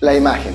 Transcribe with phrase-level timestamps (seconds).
[0.00, 0.54] La imagen.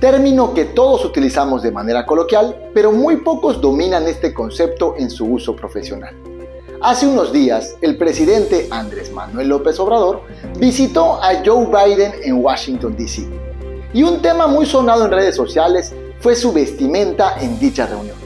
[0.00, 5.26] Término que todos utilizamos de manera coloquial, pero muy pocos dominan este concepto en su
[5.26, 6.14] uso profesional.
[6.80, 10.20] Hace unos días, el presidente Andrés Manuel López Obrador
[10.60, 13.26] visitó a Joe Biden en Washington, D.C.
[13.92, 18.16] Y un tema muy sonado en redes sociales fue su vestimenta en dicha reunión.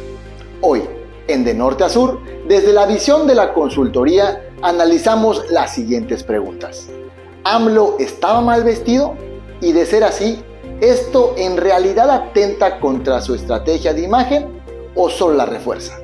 [0.61, 0.83] Hoy,
[1.27, 6.89] en De Norte a Sur, desde la visión de la consultoría, analizamos las siguientes preguntas.
[7.45, 9.15] ¿AMLO estaba mal vestido?
[9.63, 10.43] Y de ser así,
[10.81, 14.47] ¿esto en realidad atenta contra su estrategia de imagen
[14.95, 15.99] o solo la refuerza?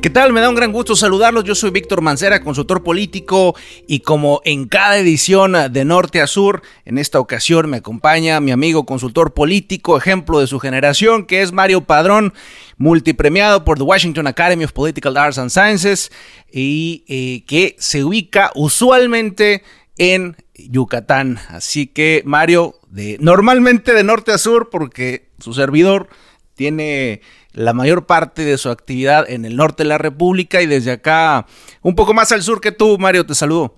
[0.00, 0.32] ¿Qué tal?
[0.32, 1.44] Me da un gran gusto saludarlos.
[1.44, 3.54] Yo soy Víctor Mancera, consultor político
[3.86, 8.50] y como en cada edición de Norte a Sur, en esta ocasión me acompaña mi
[8.50, 12.32] amigo consultor político, ejemplo de su generación, que es Mario Padrón,
[12.78, 16.10] multipremiado por The Washington Academy of Political Arts and Sciences
[16.50, 19.62] y eh, que se ubica usualmente
[19.98, 21.38] en Yucatán.
[21.50, 22.79] Así que Mario,
[23.18, 26.08] normalmente de norte a sur, porque su servidor
[26.54, 30.92] tiene la mayor parte de su actividad en el norte de la República y desde
[30.92, 31.46] acá
[31.82, 33.74] un poco más al sur que tú, Mario, te saludo.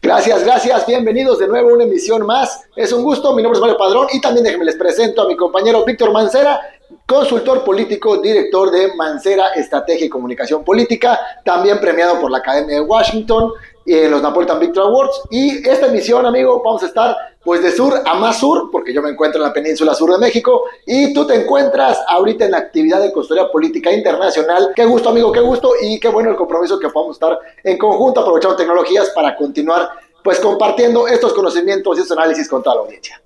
[0.00, 2.62] Gracias, gracias, bienvenidos de nuevo a una emisión más.
[2.76, 5.36] Es un gusto, mi nombre es Mario Padrón y también déjenme les presento a mi
[5.36, 6.60] compañero Víctor Mancera,
[7.06, 12.80] consultor político, director de Mancera Estrategia y Comunicación Política, también premiado por la Academia de
[12.82, 13.52] Washington
[13.84, 15.22] en los Napolitan Victor Awards.
[15.30, 19.00] Y esta emisión, amigo, vamos a estar pues de sur a más sur, porque yo
[19.02, 22.58] me encuentro en la península sur de México y tú te encuentras ahorita en la
[22.58, 24.72] actividad de consultoría política internacional.
[24.76, 28.20] Qué gusto, amigo, qué gusto y qué bueno el compromiso que podamos estar en conjunto
[28.20, 29.88] aprovechando tecnologías para continuar
[30.22, 33.22] pues compartiendo estos conocimientos y estos análisis con toda la audiencia.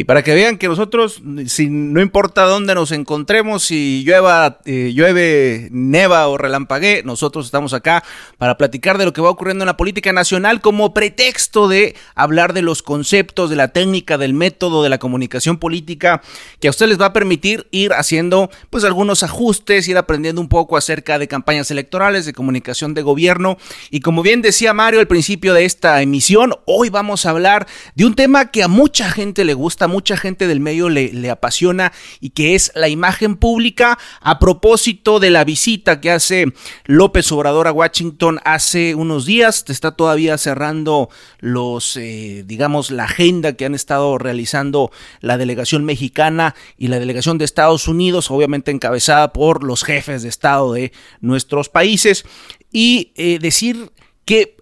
[0.00, 4.92] Y para que vean que nosotros, si no importa dónde nos encontremos, si llueva, eh,
[4.94, 8.02] llueve, neva o relampague, nosotros estamos acá
[8.38, 12.54] para platicar de lo que va ocurriendo en la política nacional como pretexto de hablar
[12.54, 16.22] de los conceptos, de la técnica, del método, de la comunicación política,
[16.60, 20.48] que a usted les va a permitir ir haciendo pues algunos ajustes, ir aprendiendo un
[20.48, 23.58] poco acerca de campañas electorales, de comunicación de gobierno.
[23.90, 28.06] Y como bien decía Mario al principio de esta emisión, hoy vamos a hablar de
[28.06, 32.30] un tema que a mucha gente le gusta mucha gente del medio le, apasiona y
[32.30, 36.46] que es la imagen pública a propósito de la visita que hace
[36.86, 39.64] López Obrador a Washington hace unos días.
[39.68, 44.90] Está todavía cerrando los, eh, digamos, la agenda que han estado realizando
[45.20, 50.28] la delegación mexicana y la delegación de Estados Unidos, obviamente encabezada por los jefes de
[50.28, 52.24] Estado de nuestros países.
[52.72, 53.90] Y eh, decir
[54.24, 54.59] que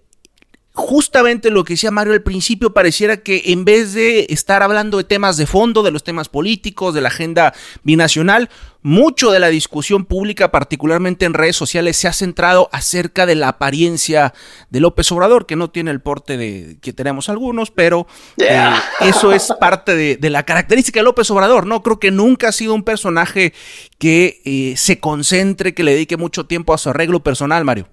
[0.79, 5.03] justamente lo que decía Mario al principio, pareciera que en vez de estar hablando de
[5.03, 7.53] temas de fondo, de los temas políticos, de la agenda
[7.83, 8.49] binacional,
[8.81, 13.49] mucho de la discusión pública, particularmente en redes sociales, se ha centrado acerca de la
[13.49, 14.33] apariencia
[14.69, 18.07] de López Obrador, que no tiene el porte de que tenemos algunos, pero
[18.37, 21.83] eh, eso es parte de, la característica de López Obrador, ¿no?
[21.83, 23.53] Creo que nunca ha sido un personaje
[23.97, 27.87] que eh, se concentre, que le dedique mucho tiempo a su arreglo personal, Mario.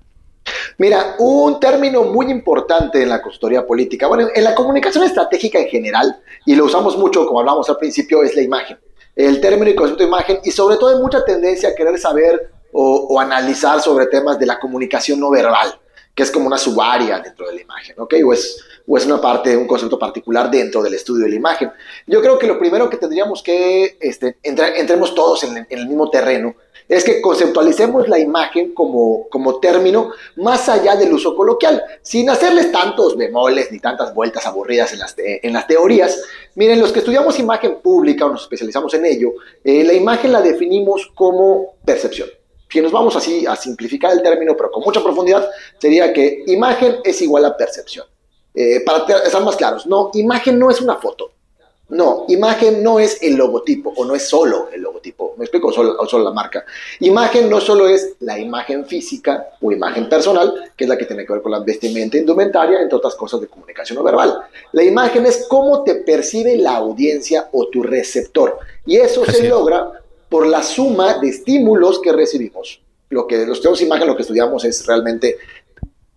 [0.79, 5.69] Mira, un término muy importante en la consultoría política, bueno, en la comunicación estratégica en
[5.69, 8.79] general, y lo usamos mucho, como hablamos al principio, es la imagen.
[9.15, 12.51] El término y concepto de imagen, y sobre todo hay mucha tendencia a querer saber
[12.73, 15.79] o, analizar sobre temas de la comunicación no verbal,
[16.15, 18.15] que es como una subárea dentro de la imagen, ¿ok?
[18.27, 21.73] O es, o es una parte, un concepto particular dentro del estudio de la imagen.
[22.07, 26.11] Yo creo que lo primero que tendríamos que, este, entremos todos en, en el mismo
[26.11, 26.55] terreno,
[26.89, 32.71] es que conceptualicemos la imagen como, como término más allá del uso coloquial, sin hacerles
[32.71, 36.23] tantos bemoles ni tantas vueltas aburridas en las, en las teorías.
[36.55, 39.33] Miren, los que estudiamos imagen pública o nos especializamos en ello,
[39.65, 42.29] eh, la imagen la definimos como percepción.
[42.69, 45.49] Si nos vamos así a simplificar el término, pero con mucha profundidad,
[45.79, 48.07] sería que imagen es igual a percepción.
[48.55, 51.33] Eh, para estar más claros, no, imagen no es una foto.
[51.89, 56.05] No, imagen no es el logotipo o no es solo el logotipo, me explico, solo,
[56.07, 56.65] solo la marca.
[56.99, 61.25] Imagen no solo es la imagen física o imagen personal, que es la que tiene
[61.25, 64.37] que ver con la vestimenta indumentaria, entre otras cosas de comunicación no verbal.
[64.73, 68.59] La imagen es cómo te percibe la audiencia o tu receptor.
[68.85, 69.93] Y eso se logra
[70.29, 72.81] por la suma de estímulos que recibimos.
[73.11, 75.39] Lo que los tenemos imagen, lo que estudiamos es realmente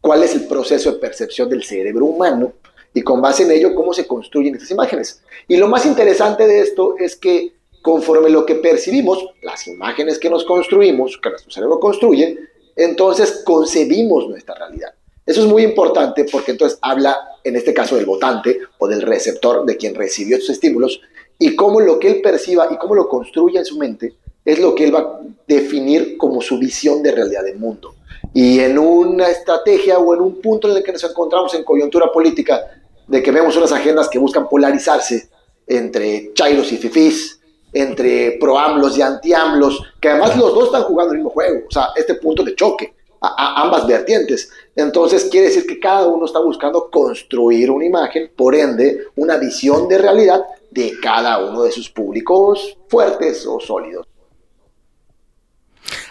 [0.02, 2.54] cuál es el proceso de percepción del cerebro humano
[2.94, 5.22] y con base en ello cómo se construyen estas imágenes.
[5.48, 10.30] Y lo más interesante de esto es que conforme lo que percibimos, las imágenes que
[10.30, 12.38] nos construimos, que nuestro cerebro construye,
[12.76, 14.94] entonces concebimos nuestra realidad.
[15.26, 19.66] Eso es muy importante porque entonces habla, en este caso, del votante o del receptor,
[19.66, 21.02] de quien recibió estos estímulos,
[21.38, 24.74] y cómo lo que él perciba y cómo lo construye en su mente es lo
[24.74, 27.96] que él va a definir como su visión de realidad del mundo.
[28.34, 32.12] Y en una estrategia o en un punto en el que nos encontramos en coyuntura
[32.12, 32.79] política
[33.10, 35.30] de que vemos unas agendas que buscan polarizarse,
[35.68, 37.40] entre chairos y fifís,
[37.74, 41.90] entre proamblos y antiamblos, que además los dos están jugando el mismo juego, o sea,
[41.96, 44.50] este punto de choque, a, ambas vertientes.
[44.76, 49.88] Entonces quiere decir que cada uno está buscando construir una imagen, por ende, una visión
[49.88, 54.06] de realidad de cada uno de sus públicos fuertes o sólidos.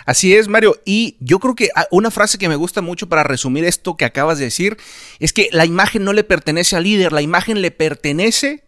[0.09, 0.81] Así es, Mario.
[0.87, 4.07] Y yo creo que ah, una frase que me gusta mucho para resumir esto que
[4.07, 4.79] acabas de decir
[5.19, 8.65] es que la imagen no le pertenece al líder, la imagen le pertenece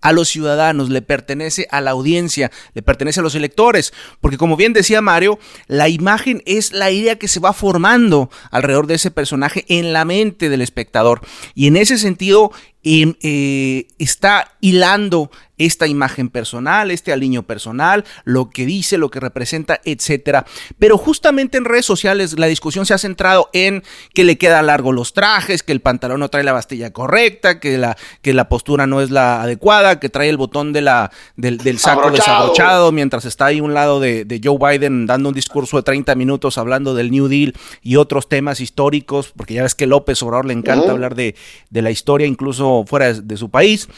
[0.00, 3.92] a los ciudadanos, le pertenece a la audiencia, le pertenece a los electores,
[4.22, 8.86] porque como bien decía Mario, la imagen es la idea que se va formando alrededor
[8.86, 11.20] de ese personaje en la mente del espectador.
[11.54, 12.50] Y en ese sentido,
[12.82, 19.20] em, eh, está hilando esta imagen personal, este aliño personal, lo que dice, lo que
[19.20, 20.44] representa, etcétera.
[20.78, 23.82] Pero justamente en redes sociales la discusión se ha centrado en
[24.14, 27.78] que le quedan largos los trajes, que el pantalón no trae la bastilla correcta, que
[27.78, 31.78] la, que la postura no es la adecuada, que trae el botón de la, del,
[31.78, 36.14] saco desabrochado mientras está ahí un lado de, Joe Biden dando un discurso de 30
[36.14, 40.46] minutos hablando del New Deal y otros temas históricos, porque ya ves que López Obrador
[40.46, 41.36] le encanta hablar de,
[41.70, 43.88] la historia incluso fuera de su país.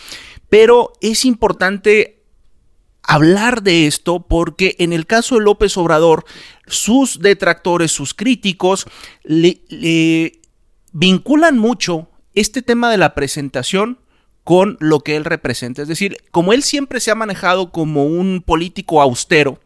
[0.49, 2.25] Pero es importante
[3.05, 6.25] hablar de esto porque en el caso de López Obrador,
[6.67, 8.87] sus detractores, sus críticos,
[9.23, 10.41] le,
[10.93, 13.99] vinculan mucho este tema de la presentación
[14.43, 15.82] con lo que él representa.
[15.82, 19.61] Es decir, como él siempre se ha manejado como un político austero,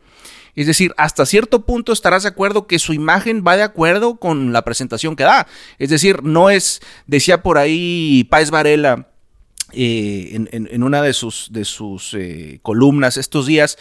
[0.60, 4.52] es decir, hasta cierto punto estarás de acuerdo que su imagen va de acuerdo con
[4.52, 5.46] la presentación que da.
[5.78, 9.08] Es decir, no es, decía por ahí Páez Varela,
[9.72, 13.76] eh, en, una de sus, de sus eh, columnas estos días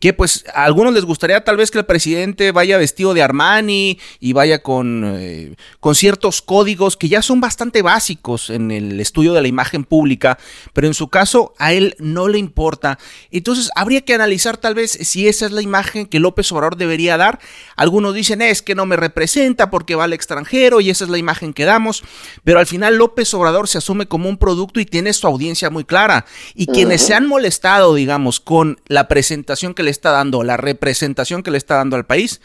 [0.00, 3.98] que pues a algunos les gustaría tal vez que el presidente vaya vestido de Armani
[4.20, 9.32] y vaya con, eh, con ciertos códigos que ya son bastante básicos en el estudio
[9.32, 10.38] de la imagen pública,
[10.72, 12.98] pero en su caso a él no le importa.
[13.30, 17.16] Entonces habría que analizar tal vez si esa es la imagen que López Obrador debería
[17.16, 17.40] dar.
[17.76, 21.18] Algunos dicen es que no me representa porque va al extranjero y esa es la
[21.18, 22.04] imagen que damos,
[22.44, 25.84] pero al final López Obrador se asume como un producto y tiene su audiencia muy
[25.84, 26.26] clara.
[26.54, 31.42] Y quienes se han molestado, digamos, con la presentación que le está dando, la representación
[31.42, 32.40] que le está dando al país,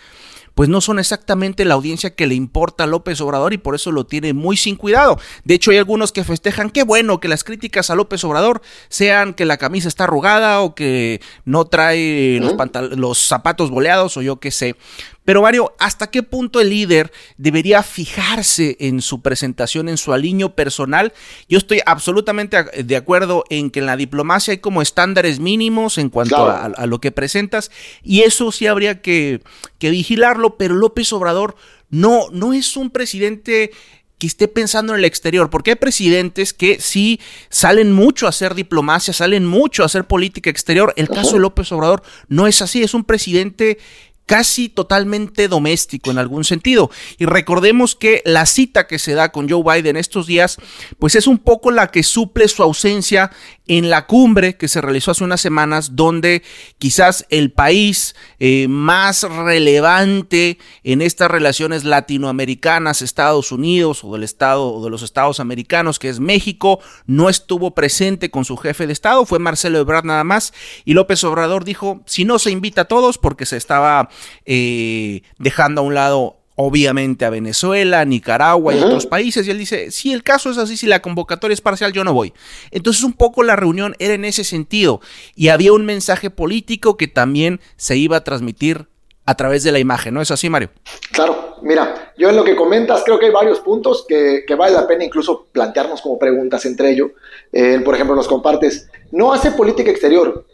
[0.56, 3.92] pues no son exactamente la audiencia que le importa a López Obrador y por eso
[3.92, 5.20] lo tiene muy sin cuidado.
[5.44, 9.34] De hecho, hay algunos que festejan, qué bueno que las críticas a López Obrador sean
[9.34, 12.56] que la camisa está arrugada o que no trae los,
[12.98, 14.76] los zapatos boleados o yo qué sé.
[15.26, 20.56] Pero Mario, ¿hasta qué punto el líder debería fijarse en su presentación, en su aliño
[20.56, 21.14] personal?
[21.48, 26.10] Yo estoy absolutamente de acuerdo en que en la diplomacia hay como estándares mínimos en
[26.10, 27.72] cuanto a, lo que presentas
[28.04, 29.42] y eso sí habría que,
[29.80, 31.56] que vigilarlo, pero López Obrador
[31.90, 33.72] no, no es un presidente
[34.18, 37.20] que esté pensando en el exterior, porque hay presidentes que sí
[37.50, 40.94] salen mucho a hacer diplomacia, salen mucho a hacer política exterior.
[40.96, 43.80] El caso de López Obrador no es así, es un presidente
[44.26, 46.90] casi totalmente doméstico en algún sentido.
[47.18, 50.58] Y recordemos que la cita que se da con Joe Biden estos días,
[51.00, 53.32] pues es un poco la que suple su ausencia
[53.68, 56.44] en la cumbre que se realizó hace unas semanas, donde
[56.80, 64.66] quizás el país eh, más relevante en estas relaciones latinoamericanas, Estados Unidos o del Estado
[64.66, 68.94] o de los Estados americanos, que es México, no estuvo presente con su jefe de
[68.94, 70.54] Estado, fue Marcelo Ebrard nada más,
[70.84, 74.10] y López Obrador dijo, si no se invita a todos, porque se estaba
[74.46, 79.48] eh, dejando a un lado obviamente a Venezuela, Nicaragua y otros países.
[79.48, 82.14] Y él dice, si el caso es así, si la convocatoria es parcial, yo no
[82.14, 82.34] voy.
[82.72, 85.02] Entonces un poco la reunión era en ese sentido.
[85.36, 88.88] Y había un mensaje político que también se iba a transmitir
[89.26, 90.70] a través de la imagen, ¿no es así, Mario?
[91.14, 94.86] Claro, mira, yo en lo que comentas creo que hay varios puntos que, vale la
[94.86, 97.12] pena incluso plantearnos como preguntas entre ellos.
[97.52, 100.46] Eh, por ejemplo, nos compartes, no hace política exterior.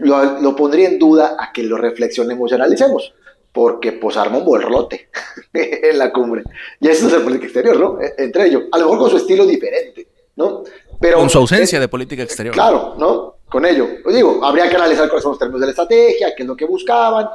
[0.00, 3.14] Lo, lo pondría en duda a que lo reflexionemos y analicemos
[3.52, 5.08] porque pues armó un borlote
[5.52, 6.44] en la cumbre.
[6.80, 8.00] Y eso es el política exterior, ¿no?
[8.00, 8.64] E, entre ellos.
[8.72, 10.62] A lo mejor con su estilo diferente, ¿no?
[11.00, 12.54] Pero, con su ausencia de política exterior.
[12.54, 13.36] Claro, ¿no?
[13.48, 13.86] Con ello.
[14.02, 16.56] Pues digo, habría que analizar cuáles son los términos de la estrategia, qué es lo
[16.56, 17.28] que buscaban,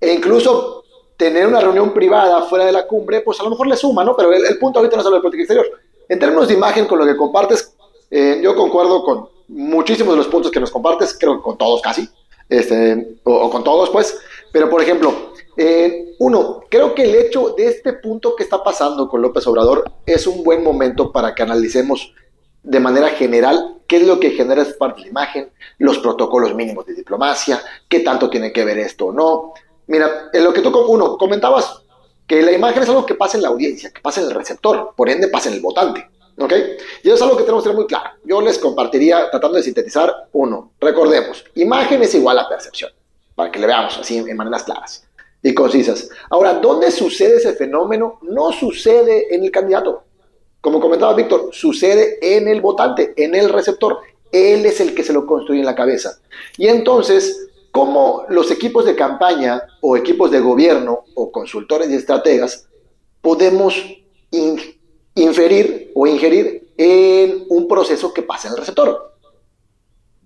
[0.00, 0.82] e incluso
[1.16, 4.16] tener una reunión privada fuera de la cumbre, pues a lo mejor le suma, ¿no?
[4.16, 5.80] Pero el, punto ahorita no es hablar de política exterior.
[6.08, 7.74] En términos de imagen, con lo que compartes,
[8.10, 11.80] eh, yo concuerdo con muchísimos de los puntos que nos compartes, creo que con todos
[11.82, 12.08] casi,
[12.48, 14.18] este, o con todos, pues.
[14.52, 19.08] Pero, por ejemplo, eh, uno, creo que el hecho de este punto que está pasando
[19.08, 22.12] con López Obrador es un buen momento para que analicemos
[22.62, 26.54] de manera general qué es lo que genera esa parte de la imagen, los protocolos
[26.54, 29.52] mínimos de diplomacia, qué tanto tiene que ver esto o no.
[29.86, 31.82] Mira, en lo que tú, uno, comentabas
[32.26, 34.94] que la imagen es algo que pasa en la audiencia, que pasa en el receptor,
[34.96, 36.08] por ende pasa en el votante.
[36.38, 36.52] ¿Ok?
[37.02, 38.10] Y eso es algo que tenemos que tener muy claro.
[38.24, 42.90] Yo les compartiría, tratando de sintetizar, uno, recordemos, imagen es igual a percepción,
[43.34, 45.06] para que le veamos así en maneras claras
[45.44, 46.08] y concisas.
[46.30, 48.18] Ahora, ¿dónde sucede ese fenómeno?
[48.22, 50.02] No sucede en el candidato.
[50.60, 53.98] Como comentaba Víctor, sucede en el votante, en el receptor.
[54.32, 56.18] Él es el que se lo construye en la cabeza.
[56.56, 62.66] Y entonces, ¿cómo los equipos de campaña o equipos de gobierno o consultores y estrategas
[63.20, 63.74] podemos
[65.14, 69.16] inferir o ingerir en un proceso que pasa en el receptor.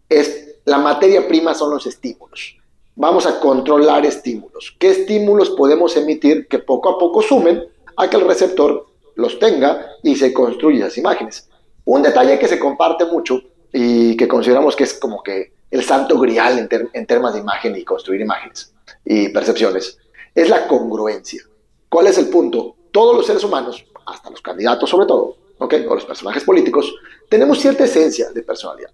[0.09, 2.57] Es, la materia prima son los estímulos.
[2.97, 4.75] Vamos a controlar estímulos.
[4.77, 7.63] ¿Qué estímulos podemos emitir que poco a poco sumen
[7.97, 11.49] a que el receptor los tenga y se construya las imágenes?
[11.85, 13.41] Un detalle que se comparte mucho
[13.73, 17.77] y que consideramos que es como que el santo grial en, en temas de imagen
[17.77, 19.97] y construir imágenes y percepciones
[20.35, 21.43] es la congruencia.
[21.89, 22.75] ¿Cuál es el punto?
[22.91, 25.75] Todos los seres humanos hasta los candidatos sobre todo, ¿ok?
[25.89, 26.95] O los personajes políticos,
[27.29, 28.91] tenemos cierta esencia de personalidad.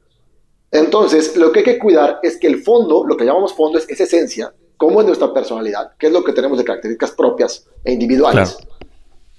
[0.70, 3.88] Entonces, lo que hay que cuidar es que el fondo, lo que llamamos fondo, es
[3.88, 7.92] esa esencia, cómo es nuestra personalidad, qué es lo que tenemos de características propias e
[7.92, 8.56] individuales.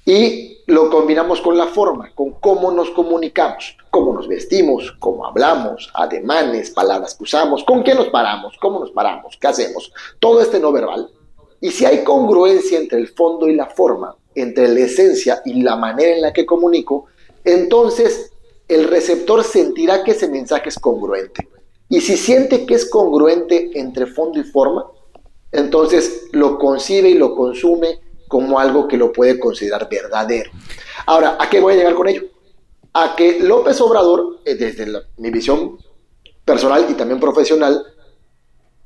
[0.06, 5.92] Y lo combinamos con la forma, con cómo nos comunicamos, cómo nos vestimos, cómo hablamos,
[5.94, 10.60] ademanes, palabras que usamos, con qué nos paramos, cómo nos paramos, qué hacemos, todo este
[10.60, 11.10] no verbal.
[11.60, 15.76] Y si hay congruencia entre el fondo y la forma, entre la esencia y la
[15.76, 17.08] manera en la que comunico,
[17.46, 18.32] entonces
[18.68, 21.48] el receptor sentirá que ese mensaje es congruente.
[21.88, 24.86] Y si siente que es congruente entre fondo y forma,
[25.52, 30.50] entonces lo concibe y lo consume como algo que lo puede considerar verdadero.
[31.06, 32.24] Ahora, ¿a qué voy a llegar con ello?
[32.94, 34.88] A que López Obrador, eh, desde
[35.18, 35.78] mi visión
[36.44, 37.86] personal y también profesional,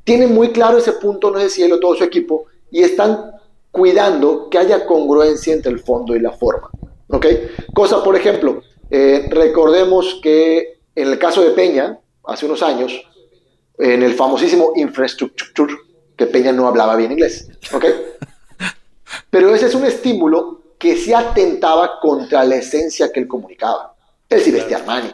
[0.03, 3.31] tiene muy claro ese punto, no sé si él todo su equipo, y están
[3.71, 6.69] cuidando que haya congruencia entre el fondo y la forma.
[7.09, 7.25] ¿Ok?
[7.73, 12.93] Cosa, por ejemplo, eh, recordemos que en el caso de Peña, hace unos años,
[13.77, 15.73] en el famosísimo infrastructure,
[16.15, 17.47] que Peña no hablaba bien inglés.
[17.73, 17.85] ¿Ok?
[19.29, 23.95] Pero ese es un estímulo que se atentaba contra la esencia que él comunicaba.
[24.27, 25.11] Él sí vestía Armani.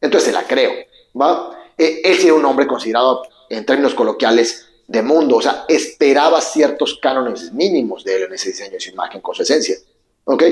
[0.00, 0.72] Entonces se la creo.
[1.20, 1.58] ¿va?
[1.76, 6.40] Eh, él sí era un hombre considerado, en términos coloquiales, de mundo, o sea, esperaba
[6.40, 9.76] ciertos cánones mínimos de él en ese diseño de su imagen con su esencia.
[10.26, 10.42] ¿Ok?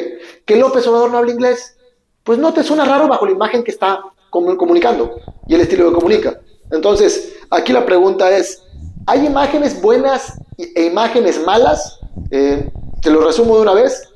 [0.47, 1.77] ¿Que López Obrador no habla inglés?
[2.23, 4.01] Pues no te suena raro bajo la imagen que está
[4.31, 6.41] comunicando y el estilo que comunica.
[6.71, 8.63] Entonces, aquí la pregunta es,
[9.07, 12.01] ¿hay imágenes buenas e imágenes malas?
[12.31, 12.71] Eh,
[13.03, 14.09] te lo resumo de una vez.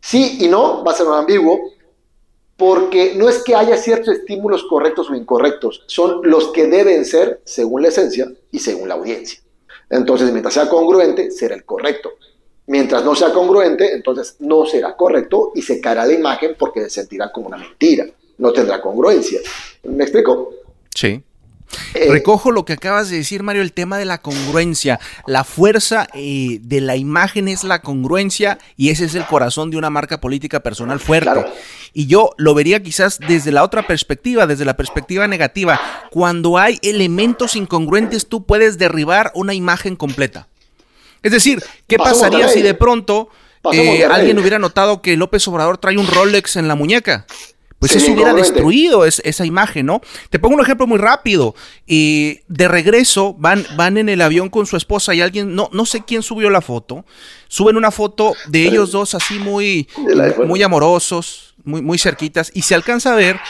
[0.00, 1.58] Sí y no, va a ser un ambiguo,
[2.56, 7.40] porque no es que haya ciertos estímulos correctos o incorrectos, son los que deben ser
[7.44, 9.40] según la esencia y según la audiencia.
[9.90, 12.10] Entonces, mientras sea congruente, será el correcto.
[12.72, 16.88] Mientras no sea congruente, entonces no será correcto y se caerá la imagen porque se
[16.88, 18.06] sentirá como una mentira,
[18.38, 19.40] no tendrá congruencia.
[19.82, 20.54] ¿Me explico?
[20.94, 21.22] Sí.
[21.92, 25.00] Eh, Recojo lo que acabas de decir, Mario, el tema de la congruencia.
[25.26, 29.76] La fuerza eh, de la imagen es la congruencia y ese es el corazón de
[29.76, 31.44] una marca política personal fuerte.
[31.92, 35.78] Y yo lo vería quizás desde la otra perspectiva, desde la perspectiva negativa.
[36.10, 40.48] Cuando hay elementos incongruentes, tú puedes derribar una imagen completa.
[41.22, 43.28] Es decir, ¿qué pasaría si de pronto
[43.72, 47.26] eh, alguien hubiera notado que López Obrador trae un Rolex en la muñeca?
[47.82, 50.02] pues eso hubiera destruido esa imagen, ¿no?
[50.30, 51.56] Te pongo un ejemplo muy rápido.
[51.84, 55.84] Y de regreso van, van en el avión con su esposa y alguien, no, no
[55.84, 57.04] sé quién subió la foto,
[57.48, 59.88] suben una foto de ellos dos así muy,
[60.46, 63.40] muy amorosos, muy, muy cerquitas, y se alcanza a ver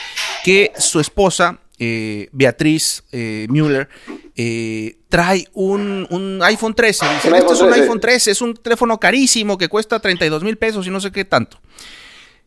[0.44, 3.88] que su esposa, eh, Beatriz eh, Müller,
[4.36, 7.06] eh, trae un, iPhone 13.
[7.14, 10.86] Dice, este es un iPhone 13, es un teléfono carísimo que cuesta 32 mil pesos
[10.86, 11.60] y no sé qué tanto.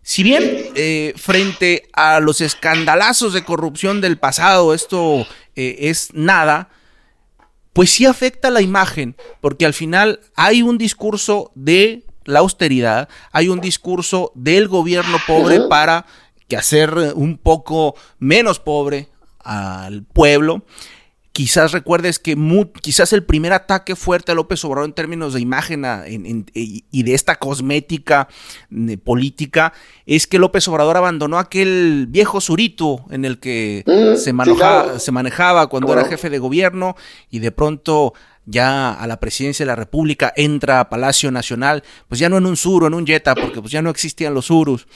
[0.01, 6.70] Si bien eh, frente a los escandalazos de corrupción del pasado esto eh, es nada,
[7.74, 13.50] pues sí afecta la imagen, porque al final hay un discurso de la austeridad, hay
[13.50, 16.06] un discurso del gobierno pobre para
[16.48, 19.10] que hacer un poco menos pobre
[19.46, 20.66] al pueblo.
[21.36, 22.38] Quizás recuerdes que
[22.82, 27.36] quizás el primer ataque fuerte a López Obrador en términos de imagen y de esta
[27.40, 28.30] cosmética
[29.04, 29.74] política
[30.06, 34.34] es que López Obrador abandonó aquel viejo surito en el que mm, se,
[35.00, 36.96] se, manejaba cuando era jefe de gobierno
[37.30, 38.14] y de pronto
[38.46, 42.46] ya a la presidencia de la República entra a Palacio Nacional, pues ya no en
[42.46, 44.88] un suro, en un jetta, porque pues ya no existían los surus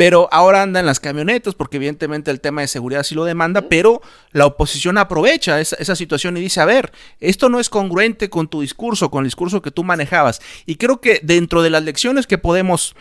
[0.00, 3.68] pero ahora anda en las camionetas porque evidentemente el tema de seguridad sí lo demanda,
[3.68, 4.00] pero
[4.32, 6.90] la oposición aprovecha esa, situación y dice, a ver,
[7.20, 10.40] esto no es congruente con tu discurso, con el discurso que tú manejabas.
[10.64, 12.96] Y creo que dentro de las lecciones que podemos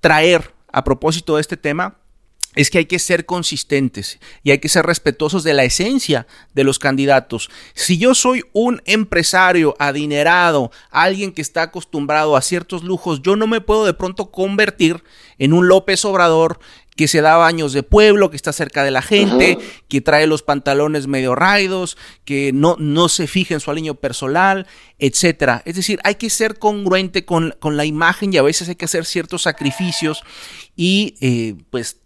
[0.00, 1.98] traer a propósito de este tema,
[2.56, 6.64] es que hay que ser consistentes y hay que ser respetuosos de la esencia de
[6.64, 7.48] los candidatos.
[7.74, 13.46] Si yo soy un empresario adinerado, alguien que está acostumbrado a ciertos lujos, yo no
[13.46, 15.02] me puedo de pronto convertir
[15.38, 16.58] en un López Obrador
[16.96, 19.56] que se da baños de pueblo, que está cerca de la gente,
[19.88, 24.66] que trae los pantalones medio raidos, que no, no se fija en su aliño personal,
[24.98, 25.62] etcétera.
[25.64, 28.84] Es decir, hay que ser congruente con, con, la imagen y a veces hay que
[28.84, 30.22] hacer ciertos sacrificios
[30.76, 32.00] y eh, pues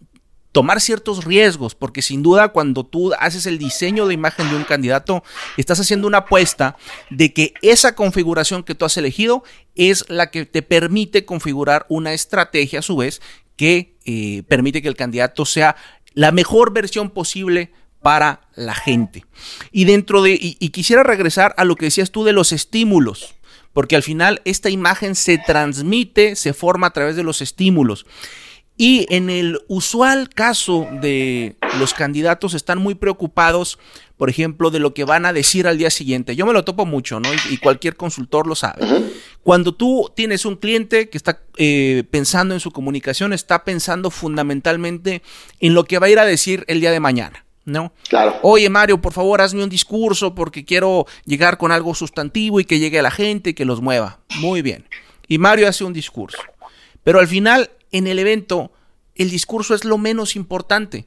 [0.54, 4.62] tomar ciertos riesgos, porque sin duda cuando tú haces el diseño de imagen de un
[4.62, 5.24] candidato,
[5.56, 6.76] estás haciendo una apuesta
[7.10, 9.42] de que esa configuración que tú has elegido
[9.74, 13.20] es la que te permite configurar una estrategia a su vez
[13.56, 15.74] que eh, permite que el candidato sea
[16.12, 19.24] la mejor versión posible para la gente.
[19.72, 23.34] Y dentro de, y quisiera regresar a lo que decías tú de los estímulos
[23.72, 28.06] porque al final esta imagen se transmite, se forma a través de los estímulos.
[28.76, 33.78] Y en el usual caso de los candidatos están muy preocupados,
[34.16, 36.34] por ejemplo, de lo que van a decir al día siguiente.
[36.34, 37.28] Yo me lo topo mucho, ¿no?
[37.50, 38.84] Y, cualquier consultor lo sabe.
[39.44, 45.22] Cuando tú tienes un cliente que está eh, pensando en su comunicación, está pensando fundamentalmente
[45.60, 47.44] en lo que va a ir a decir el día de mañana.
[47.64, 47.92] ¿no?
[48.08, 48.38] Claro.
[48.42, 52.78] Oye, Mario, por favor, hazme un discurso porque quiero llegar con algo sustantivo y que
[52.78, 54.18] llegue a la gente y que los mueva.
[54.36, 54.86] Muy bien.
[55.28, 56.38] Y Mario hace un discurso.
[57.02, 58.72] Pero al final en el evento
[59.14, 61.06] el discurso es lo menos importante.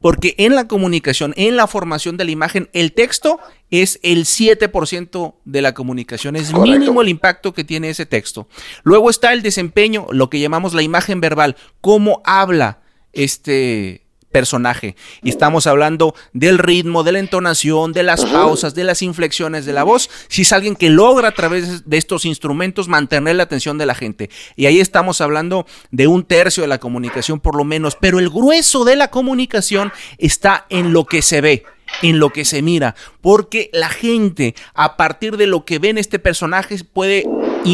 [0.00, 3.40] Porque en la comunicación, en la formación de la imagen, el texto
[3.70, 6.36] es el 7% de la comunicación.
[6.36, 8.46] Es mínimo el impacto que tiene ese texto.
[8.84, 12.80] Luego está el desempeño, lo que llamamos la imagen verbal, cómo habla
[13.12, 14.96] este personaje.
[15.22, 19.72] Y estamos hablando del ritmo, de la entonación, de las pausas, de las inflexiones de
[19.72, 20.10] la voz.
[20.28, 23.94] Si es alguien que logra a través de estos instrumentos mantener la atención de la
[23.94, 24.30] gente.
[24.56, 27.96] Y ahí estamos hablando de un tercio de la comunicación por lo menos.
[27.96, 31.64] Pero el grueso de la comunicación está en lo que se ve
[32.02, 35.98] en lo que se mira, porque la gente a partir de lo que ve en
[35.98, 37.24] este personaje puede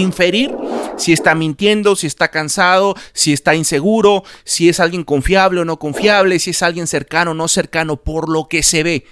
[0.01, 0.55] inferir
[0.97, 5.79] si está mintiendo, si está cansado, si está inseguro, si es alguien confiable o no
[5.79, 9.05] confiable, si es alguien cercano o no cercano, por lo que se ve.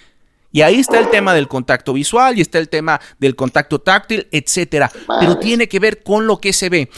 [0.53, 4.29] Y ahí está el tema del contacto visual y está el tema del contacto táctil,
[4.31, 4.93] etcétera.
[5.19, 6.91] Pero tiene que ver con lo que se ve.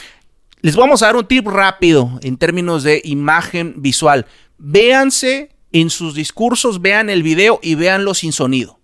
[0.61, 4.27] Les vamos a dar un tip rápido en términos de imagen visual.
[4.59, 8.81] Véanse en sus discursos, vean el video y véanlo sin sonido.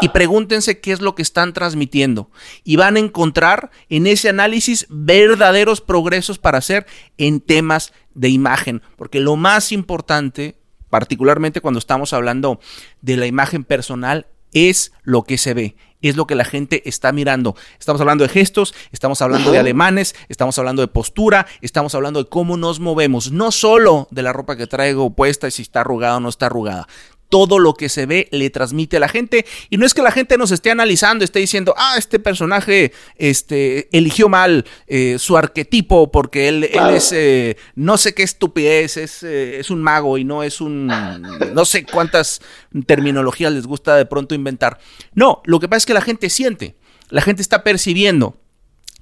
[0.00, 2.30] Y pregúntense qué es lo que están transmitiendo.
[2.64, 6.86] Y van a encontrar en ese análisis verdaderos progresos para hacer
[7.18, 8.82] en temas de imagen.
[8.96, 10.56] Porque lo más importante,
[10.90, 12.60] particularmente cuando estamos hablando
[13.00, 17.12] de la imagen personal, es lo que se ve, es lo que la gente está
[17.12, 17.56] mirando.
[17.78, 22.28] Estamos hablando de gestos, estamos hablando de ademanes, estamos hablando de postura, estamos hablando de
[22.28, 26.18] cómo nos movemos, no solo de la ropa que traigo puesta y si está arrugada
[26.18, 26.86] o no está arrugada
[27.32, 29.46] todo lo que se ve le transmite a la gente.
[29.70, 33.88] Y no es que la gente nos esté analizando, esté diciendo, ah, este personaje este,
[33.96, 39.58] eligió mal eh, su arquetipo porque él, es, eh, no sé qué estupidez, es, eh,
[39.58, 40.88] es un mago y no es un,
[41.54, 42.42] no sé cuántas
[42.84, 44.78] terminologías les gusta de pronto inventar.
[45.14, 46.76] No, lo que pasa es que la gente siente,
[47.08, 48.36] la gente está percibiendo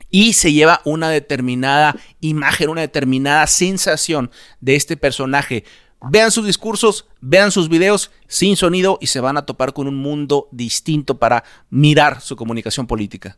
[0.09, 5.65] y se lleva una determinada imagen, una determinada sensación de este personaje.
[6.09, 9.97] Vean sus discursos, vean sus videos sin sonido y se van a topar con un
[9.97, 13.37] mundo distinto para mirar su comunicación política.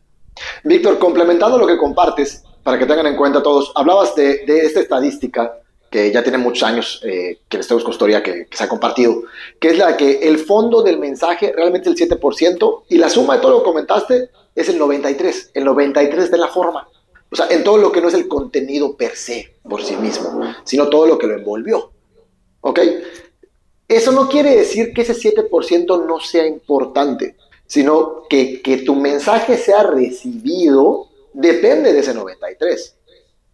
[0.63, 5.59] Víctor, complementando lo que compartes, para que tengan en cuenta todos, hablabas de, esta estadística
[5.89, 9.23] que ya tiene muchos años, eh, que les tengo historia que, que, se ha compartido,
[9.59, 13.41] que es la que el fondo del mensaje realmente el 7% y la suma de
[13.41, 16.87] todo lo que comentaste es el 93%, el 93% de la forma.
[17.29, 20.41] O sea, en todo lo que no es el contenido per se, por sí mismo,
[20.63, 21.92] sino todo lo que lo envolvió.
[22.63, 22.79] ¿Ok?
[23.87, 27.35] Eso no quiere decir que ese 7% no sea importante,
[27.67, 32.95] sino que, que tu mensaje sea recibido depende de ese 93.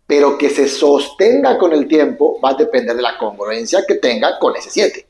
[0.05, 4.37] Pero que se sostenga con el tiempo va a depender de la congruencia que tenga
[4.39, 5.07] con ese 7.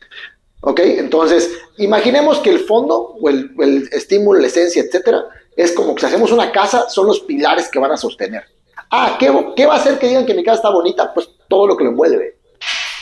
[0.62, 0.80] ¿Ok?
[0.80, 6.02] Entonces, imaginemos que el fondo o el, el estímulo, la esencia, etcétera, es como que
[6.02, 8.44] si hacemos una casa, son los pilares que van a sostener.
[8.90, 11.14] Ah, ¿qué, ¿qué va a hacer que digan que mi casa está bonita?
[11.14, 12.39] Pues todo lo que lo envuelve.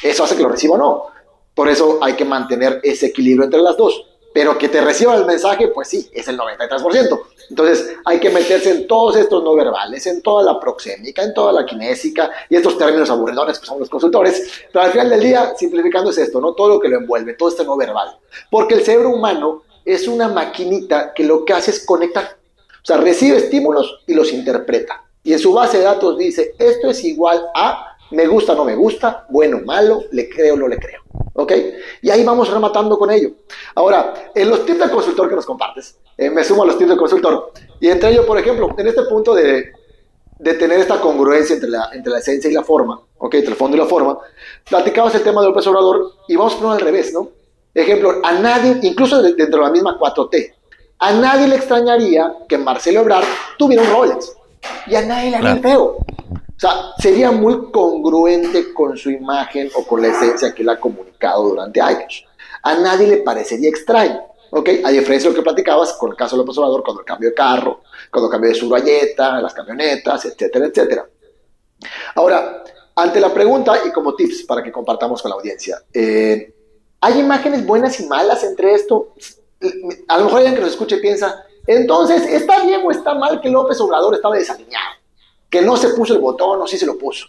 [0.01, 1.05] Eso hace que lo reciba o no.
[1.53, 4.05] Por eso hay que mantener ese equilibrio entre las dos.
[4.33, 7.19] Pero que te reciba el mensaje, pues sí, es el 93%.
[7.49, 11.51] Entonces hay que meterse en todos estos no verbales, en toda la proxémica, en toda
[11.51, 14.65] la kinésica y estos términos aburridones que son los consultores.
[14.71, 16.53] Pero al final del día, simplificando es esto, ¿no?
[16.53, 18.17] Todo lo que lo envuelve, todo este no verbal.
[18.51, 22.38] Porque el cerebro humano es una maquinita que lo que hace es conectar.
[22.83, 25.03] O sea, recibe estímulos y los interpreta.
[25.23, 28.76] Y en su base de datos dice, esto es igual a Me gusta, no me
[28.76, 31.02] gusta, bueno, malo, le creo, no le creo.
[31.34, 31.54] ¿Ok?
[32.02, 33.32] Y ahí vamos rematando con ello.
[33.76, 36.91] Ahora, en los tips de consultor que nos compartes, eh, me sumo a los tips
[36.91, 37.52] de consultor.
[37.80, 39.72] Y entre ellos, por ejemplo, en este punto de,
[40.39, 43.34] de tener esta congruencia entre la, entre la esencia y la forma, ¿ok?
[43.36, 44.17] Entre el fondo y la forma,
[44.70, 47.30] platicabas el tema del López Obrador y vamos a ponerlo al revés, ¿no?
[47.74, 50.54] Ejemplo, a nadie, incluso dentro de la misma 4T,
[51.00, 53.26] a nadie le extrañaría que Marcelo Ebrard
[53.58, 54.34] tuviera un Rolex.
[54.88, 55.98] Y a nadie le haría feo.
[56.58, 60.80] O sea, sería muy congruente con su imagen o con la esencia que él ha
[60.80, 62.26] comunicado durante años.
[62.63, 64.20] A nadie le parecería extraño.
[64.50, 64.70] ¿ok?
[64.84, 67.30] A diferencia de lo que platicabas con el caso de López Obrador, cuando el cambio
[67.30, 71.08] de carro, cuando cambio de su galleta, las camionetas, etcétera, etcétera.
[72.15, 72.63] Ahora,
[72.96, 76.54] ante la pregunta y como tips para que compartamos con la audiencia, eh,
[77.02, 79.13] ¿hay imágenes buenas y malas entre esto?
[80.08, 83.50] A lo mejor alguien que nos escuche piensa, entonces, ¿está bien o está mal que
[83.50, 84.98] López Obrador estaba desaliñado?
[85.49, 87.27] Que no se puso el botón o sí se lo puso.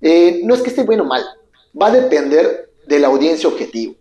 [0.00, 1.24] Eh, no es que esté bueno o mal,
[1.80, 3.94] va a depender de la audiencia objetivo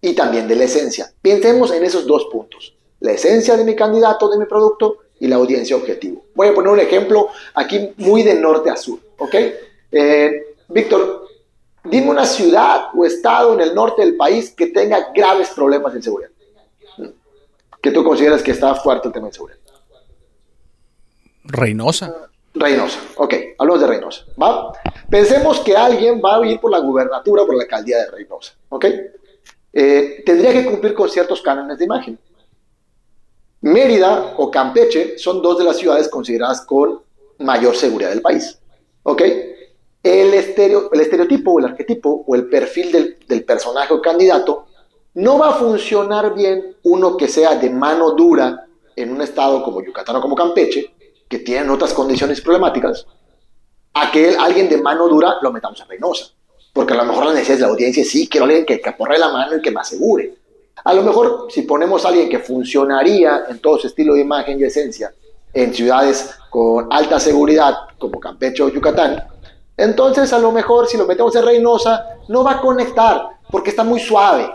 [0.00, 1.12] y también de la esencia.
[1.22, 5.36] Pensemos en esos dos puntos, la esencia de mi candidato, de mi producto y la
[5.36, 6.24] audiencia objetivo.
[6.34, 9.34] Voy a poner un ejemplo aquí muy de norte a sur, ¿ok?
[9.92, 11.28] Eh, Víctor,
[11.84, 16.02] dime una ciudad o estado en el norte del país que tenga graves problemas de
[16.02, 16.30] seguridad
[17.84, 19.58] que tú consideras que está fuerte el tema de seguridad?
[21.44, 22.30] Reynosa.
[22.54, 24.24] Reynosa, ok, hablamos de Reynosa.
[24.40, 24.72] ¿va?
[25.10, 28.54] Pensemos que alguien va a ir por la gubernatura o por la alcaldía de Reynosa,
[28.68, 28.86] ¿ok?
[29.72, 32.18] Eh, tendría que cumplir con ciertos cánones de imagen.
[33.60, 37.00] Mérida o Campeche son dos de las ciudades consideradas con
[37.40, 38.60] mayor seguridad del país,
[39.02, 39.22] ¿ok?
[40.02, 44.66] El, estereo, el estereotipo o el arquetipo o el perfil del, del personaje o candidato
[45.14, 49.82] no va a funcionar bien uno que sea de mano dura en un estado como
[49.82, 50.93] Yucatán o como Campeche,
[51.34, 53.06] que tienen otras condiciones problemáticas,
[53.94, 56.26] a que alguien de mano dura lo metamos a Reynosa.
[56.72, 59.18] Porque a lo mejor la necesidad de la audiencia sí, quiero alguien que, que aporre
[59.18, 60.32] la mano y que me asegure.
[60.84, 64.60] A lo mejor si ponemos a alguien que funcionaría en todo su estilo de imagen
[64.60, 65.12] y esencia
[65.52, 69.24] en ciudades con alta seguridad como Campeche o Yucatán,
[69.76, 73.82] entonces a lo mejor si lo metemos en Reynosa no va a conectar porque está
[73.82, 74.48] muy suave,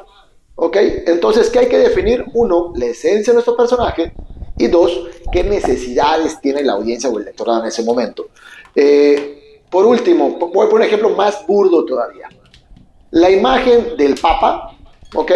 [0.61, 0.75] ¿Ok?
[1.07, 2.25] Entonces, ¿qué hay que definir?
[2.33, 4.11] Uno, la esencia de nuestro personaje.
[4.59, 4.91] Y dos,
[5.31, 8.27] qué necesidades tiene la audiencia o el lectorado en ese momento.
[8.75, 12.27] Eh, por último, voy a poner un ejemplo más burdo todavía.
[13.11, 14.75] La imagen del Papa,
[15.15, 15.31] ¿ok?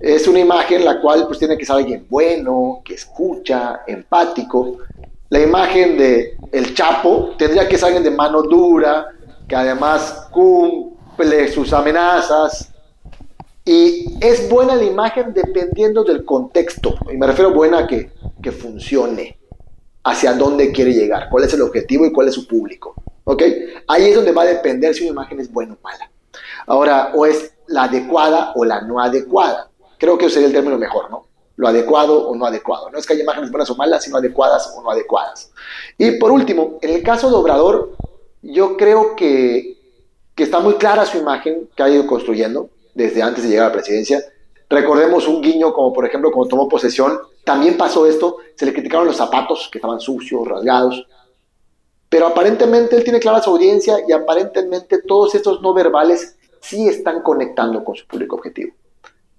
[0.00, 4.78] Es una imagen la cual pues tiene que ser alguien bueno, que escucha, empático.
[5.30, 9.06] La imagen de el Chapo tendría que ser alguien de mano dura,
[9.48, 12.72] que además cumple sus amenazas,
[13.68, 16.94] y es buena la imagen dependiendo del contexto.
[17.12, 19.40] Y me refiero a buena que, que funcione.
[20.04, 21.28] Hacia dónde quiere llegar.
[21.28, 22.94] Cuál es el objetivo y cuál es su público.
[23.24, 23.42] ¿Ok?
[23.88, 26.08] Ahí es donde va a depender si una imagen es buena o mala.
[26.68, 29.68] Ahora, o es la adecuada o la no adecuada.
[29.98, 31.26] Creo que sería el término mejor, ¿no?
[31.56, 32.88] Lo adecuado o no adecuado.
[32.90, 35.50] No es que haya imágenes buenas o malas, sino adecuadas o no adecuadas.
[35.98, 37.96] Y por último, en el caso de Obrador,
[38.42, 39.76] yo creo que,
[40.36, 43.68] que está muy clara su imagen que ha ido construyendo desde antes de llegar a
[43.68, 44.24] la presidencia.
[44.68, 49.06] Recordemos un guiño como por ejemplo cuando tomó posesión, también pasó esto, se le criticaron
[49.06, 51.06] los zapatos que estaban sucios, rasgados,
[52.08, 57.22] pero aparentemente él tiene clara su audiencia y aparentemente todos estos no verbales sí están
[57.22, 58.74] conectando con su público objetivo,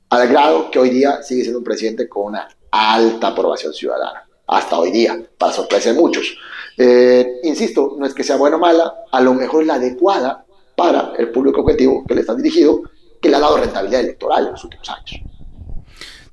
[0.09, 4.79] al grado que hoy día sigue siendo un presidente con una alta aprobación ciudadana, hasta
[4.79, 6.37] hoy día, para sorpresa de muchos.
[6.77, 10.45] Eh, insisto, no es que sea buena o mala, a lo mejor es la adecuada
[10.75, 12.83] para el público objetivo que le está dirigido
[13.21, 15.21] que le ha dado rentabilidad electoral en los últimos años.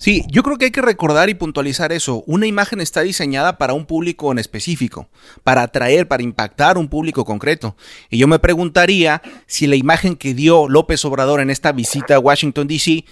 [0.04, 2.24] Sí, yo creo que hay que recordar y puntualizar eso.
[2.26, 5.08] Una imagen está diseñada para un público en específico,
[5.44, 7.74] para atraer, para impactar un público concreto.
[8.10, 12.18] Y yo me preguntaría si la imagen que dio López Obrador en esta visita a
[12.18, 13.06] Washington, D.C.,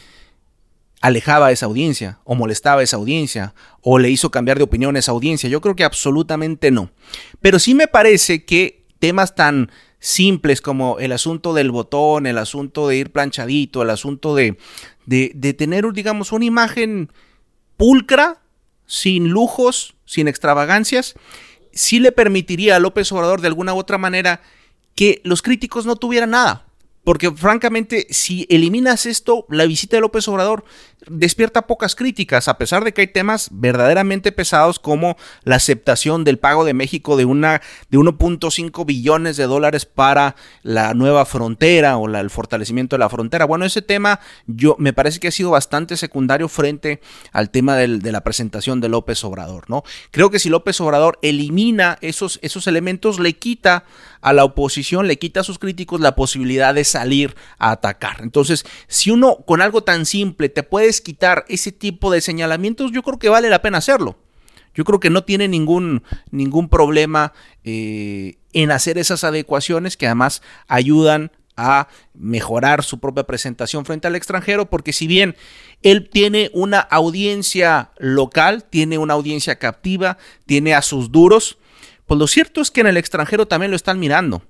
[1.01, 4.95] alejaba a esa audiencia, o molestaba a esa audiencia, o le hizo cambiar de opinión
[4.95, 5.49] a esa audiencia.
[5.49, 6.91] Yo creo que absolutamente no.
[7.41, 9.71] Pero sí me parece que temas tan
[10.03, 14.59] simples como el asunto del botón, el asunto de ir planchadito, el asunto de,
[15.07, 17.13] de, tener, digamos, una imagen
[17.77, 18.43] pulcra,
[18.85, 21.15] sin lujos, sin extravagancias,
[21.73, 24.43] sí le permitiría a López Obrador de alguna u otra manera
[24.97, 26.67] que los críticos no tuvieran nada.
[27.05, 30.65] Porque francamente, si eliminas esto, la visita de López Obrador
[31.09, 36.39] despierta pocas críticas, a pesar de que hay temas verdaderamente pesados como la aceptación del
[36.39, 37.61] pago de México de una
[37.91, 43.45] de 1.5 billones de dólares para la nueva frontera o el fortalecimiento de la frontera.
[43.45, 47.01] Bueno, ese tema yo me parece que ha sido bastante secundario frente
[47.33, 49.83] al tema de la presentación de López Obrador, ¿no?
[50.11, 53.85] Creo que si López Obrador elimina esos, esos elementos, le quita
[54.21, 58.19] a la oposición, le quita a sus críticos la posibilidad de salir a atacar.
[58.21, 60.63] Entonces, si uno con algo tan simple te
[61.01, 64.19] quitar ese tipo de señalamientos, yo creo que vale la pena hacerlo.
[64.75, 67.33] Yo creo que no tiene ningún, ningún problema
[67.65, 74.17] eh, en hacer esas adecuaciones que además ayudan a mejorar su propia presentación frente al
[74.17, 75.37] extranjero, porque si bien
[75.83, 81.59] él tiene una audiencia local, tiene una audiencia captiva, tiene a sus duros,
[82.07, 84.43] pues lo cierto es que en el extranjero también lo están mirando.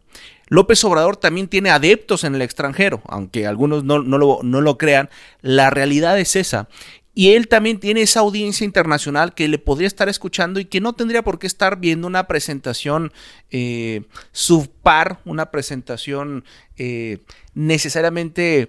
[0.52, 5.08] López Obrador también tiene adeptos en el extranjero, aunque algunos no, lo, crean,
[5.40, 6.68] la realidad es esa.
[7.14, 10.92] Y él también tiene esa audiencia internacional que le podría estar escuchando y que no
[10.92, 13.14] tendría por qué estar viendo una presentación
[13.50, 16.44] eh, subpar, una presentación
[16.76, 17.20] eh,
[17.54, 18.68] necesariamente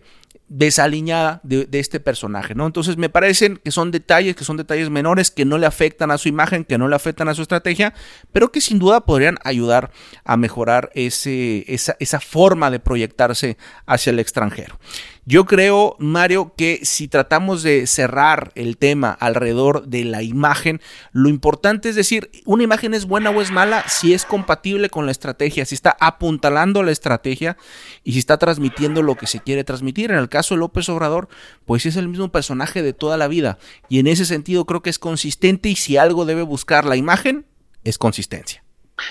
[0.55, 2.67] desaliñada de, este personaje, ¿no?
[2.67, 6.19] Entonces me parecen que son detalles, que son detalles menores, que no le afectan a
[6.19, 7.95] su imagen, que no le afectan a su estrategia,
[8.31, 9.89] pero que sin duda podrían ayudar
[10.23, 14.77] a mejorar esa, esa forma de proyectarse hacia el extranjero.
[15.25, 20.81] Yo creo, Mario, que si tratamos de cerrar el tema alrededor de la imagen,
[21.13, 25.05] lo importante es decir, una imagen es buena o es mala si es compatible con
[25.05, 27.55] la estrategia, si está apuntalando la estrategia
[28.03, 30.11] y si está transmitiendo lo que se quiere transmitir.
[30.11, 31.29] En el caso de López Obrador,
[31.65, 34.89] pues es el mismo personaje de toda la vida y en ese sentido creo que
[34.89, 37.45] es consistente y si algo debe buscar la imagen,
[37.85, 38.61] es consistencia.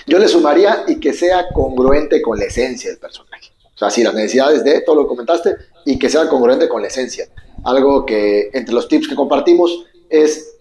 [0.05, 3.51] Yo le sumaría y que sea congruente con la esencia del personaje.
[3.75, 6.81] O sea, si las necesidades de, todo lo que comentaste, y que sea congruente con
[6.81, 7.27] la esencia.
[7.63, 10.55] Algo que entre los tips que compartimos es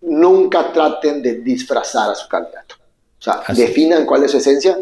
[0.00, 2.76] nunca traten de disfrazar a su candidato.
[3.18, 4.78] O sea, definan cuál es su esencia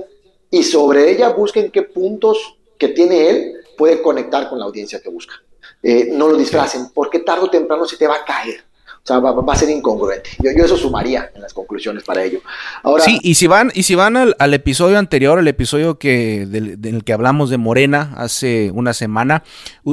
[0.50, 5.08] y sobre ella busquen qué puntos que tiene él puede conectar con la audiencia que
[5.08, 5.34] busca.
[5.82, 8.62] Eh, no lo disfracen, porque tarde o temprano se te va a caer.
[9.04, 10.30] O sea, va, a ser incongruente.
[10.38, 12.38] Yo, yo, eso sumaría en las conclusiones para ello.
[12.84, 17.02] Ahora, sí, y si van, y si van al, episodio anterior, el episodio que del,
[17.02, 19.42] que hablamos de Morena hace una semana,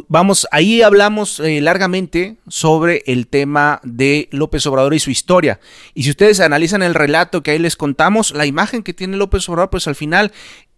[0.10, 5.60] vamos, ahí hablamos eh, largamente sobre el tema de López Obrador y su historia.
[5.96, 9.50] Y si ustedes analizan el relato que ahí les contamos, la imagen que tiene López
[9.50, 10.32] Obrador, pues al final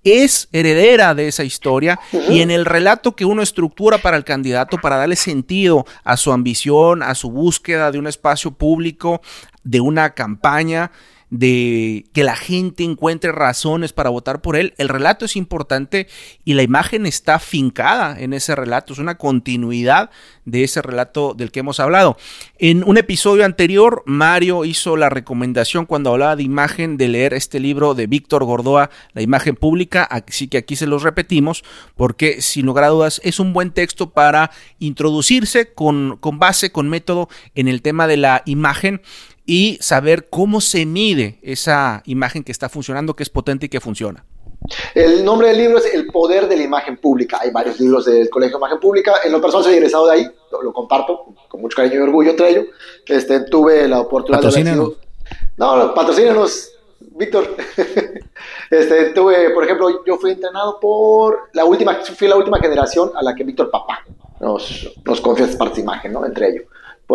[0.04, 4.78] es heredera de esa historia y en el relato que uno estructura para el candidato
[4.78, 9.22] para darle sentido a su ambición, a su búsqueda de un espacio público,
[9.64, 10.92] de una campaña,
[11.32, 14.74] de que la gente encuentre razones para votar por él.
[14.78, 16.08] El relato es importante
[16.44, 20.12] y la imagen está fincada en ese relato, es una continuidad
[20.44, 22.17] de ese relato del que hemos hablado.
[22.60, 27.62] En un episodio anterior, Mario hizo la recomendación cuando hablaba de imagen de leer este
[27.62, 31.63] libro de Víctor Gordoa, La imagen pública, así que aquí se los repetimos
[31.96, 36.89] porque sin lugar a dudas es un buen texto para introducirse con, con base, con
[36.89, 39.02] método en el tema de la imagen
[39.46, 43.80] y saber cómo se mide esa imagen que está funcionando, que es potente y que
[43.80, 44.26] funciona.
[44.94, 47.40] El nombre del libro es El poder de la imagen pública.
[47.42, 49.16] Hay varios libros del Colegio de Imagen Pública.
[49.24, 50.28] En lo personal soy egresado de ahí,
[50.64, 52.66] lo, comparto con mucho cariño y orgullo entre ellos.
[53.08, 54.52] Este, tuve la oportunidad de...
[54.52, 54.96] Sido...
[55.58, 57.56] No, patrocínenos, Víctor.
[58.70, 63.24] este, tuve, por ejemplo, yo fui entrenado por la última, fui la última generación a
[63.24, 64.06] la que Víctor Papá
[64.40, 66.26] nos, nos confía parte de imagen, ¿no?
[66.26, 66.66] Entre ellos.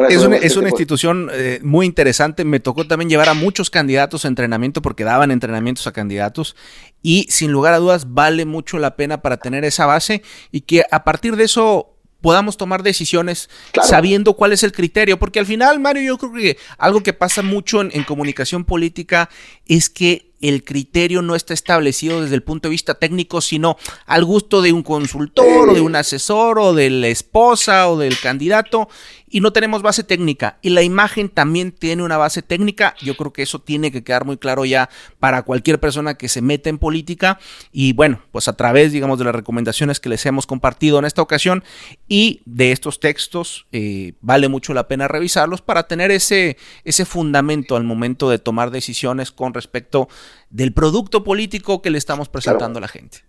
[0.09, 2.44] Es una, es una institución eh, muy interesante.
[2.44, 6.56] Me tocó también llevar a muchos candidatos a entrenamiento porque daban entrenamientos a candidatos
[7.02, 10.85] y sin lugar a dudas vale mucho la pena para tener esa base y que
[10.90, 13.48] a partir de eso podamos tomar decisiones
[13.82, 17.42] sabiendo cuál es el criterio, porque al final, Mario, yo creo que algo que pasa
[17.42, 19.30] mucho en comunicación política
[19.66, 24.24] es que el criterio no está establecido desde el punto de vista técnico, sino al
[24.24, 28.88] gusto de un consultor o de un asesor o de la esposa o del candidato
[29.29, 30.59] y no tenemos base técnica.
[30.62, 32.95] Y la imagen también tiene una base técnica.
[33.01, 36.43] Yo creo que eso tiene que quedar muy claro ya para cualquier persona que se
[36.43, 37.39] meta en política.
[37.73, 41.23] Y bueno, pues a través, digamos, de las recomendaciones que les hemos compartido en esta
[41.23, 41.65] ocasión
[42.09, 47.77] y de estos textos, eh, vale mucho la pena revisarlos para tener ese, ese fundamento
[47.77, 50.09] al momento de tomar decisiones con respecto
[50.51, 53.25] del producto político que le estamos presentando a la gente.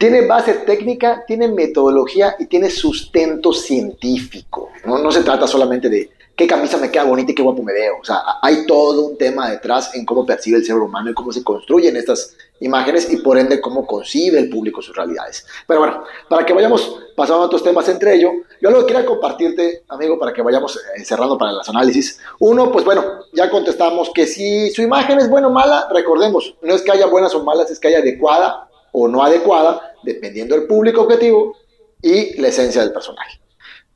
[0.00, 4.70] Tiene base técnica, tiene metodología y tiene sustento científico.
[4.86, 4.96] ¿no?
[4.96, 7.98] no se trata solamente de qué camisa me queda bonita y qué guapo me veo.
[8.00, 11.32] O sea, hay todo un tema detrás en cómo percibe el ser humano y cómo
[11.32, 15.46] se construyen estas imágenes y por ende cómo concibe el público sus realidades.
[15.66, 18.32] Pero bueno, para que vayamos pasando a otros temas entre ellos,
[18.62, 22.20] yo lo que quería compartirte, amigo, para que vayamos eh, cerrando para los análisis.
[22.38, 26.74] Uno, pues bueno, ya contestamos que si su imagen es buena o mala, recordemos, no
[26.74, 30.66] es que haya buenas o malas, es que haya adecuada o no adecuada, dependiendo del
[30.66, 31.56] público objetivo
[32.02, 33.40] y la esencia del personaje.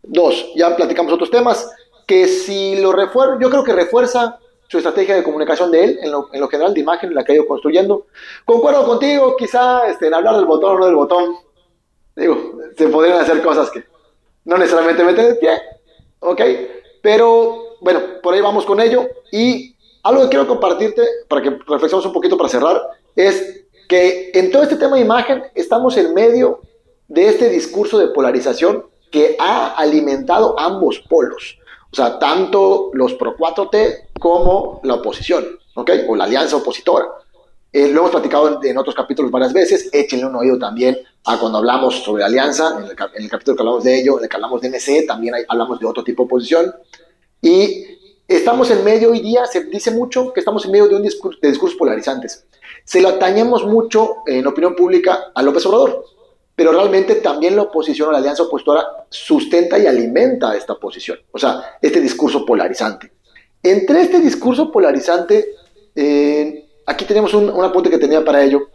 [0.02, 1.70] Dos, ya platicamos otros temas,
[2.06, 6.10] que si lo refuerza, yo creo que refuerza su estrategia de comunicación de él, en
[6.10, 8.06] lo, en lo, general de imagen, la que ha ido construyendo.
[8.44, 11.36] Concuerdo contigo, quizá este, en hablar del botón o no del botón.
[12.16, 13.84] Digo, se podrían hacer cosas que
[14.44, 15.50] no necesariamente meten el pie,
[16.20, 16.40] ¿ok?
[17.02, 19.08] Pero bueno, por ahí vamos con ello.
[19.32, 22.82] Y algo que quiero compartirte, para que reflexionemos un poquito para cerrar,
[23.16, 26.62] es que en todo este tema de imagen estamos en medio
[27.08, 31.58] de este discurso de polarización que ha alimentado ambos polos.
[31.92, 35.44] O sea, tanto los pro 4T como la oposición,
[35.74, 35.90] ¿ok?
[36.08, 37.06] O la alianza opositora.
[37.72, 39.90] Eh, lo hemos platicado en, otros capítulos varias veces.
[39.92, 43.84] Échenle un oído también a cuando hablamos sobre la alianza, en el, capítulo que hablamos
[43.84, 46.74] de ello, en el que hablamos de MC, también hablamos de otro tipo de oposición.
[47.40, 47.84] Y
[48.28, 51.38] estamos en medio hoy día, se dice mucho que estamos en medio de un discurso,
[51.40, 52.46] de discursos polarizantes.
[52.84, 56.04] Se lo atañemos mucho en opinión pública a López Obrador
[56.56, 61.38] pero realmente también la oposición o la alianza opositora sustenta y alimenta esta posición, o
[61.38, 63.12] sea, este discurso polarizante.
[63.62, 65.52] Entre este discurso polarizante,
[65.96, 68.68] eh, aquí tenemos un, apunte que tenía para ello,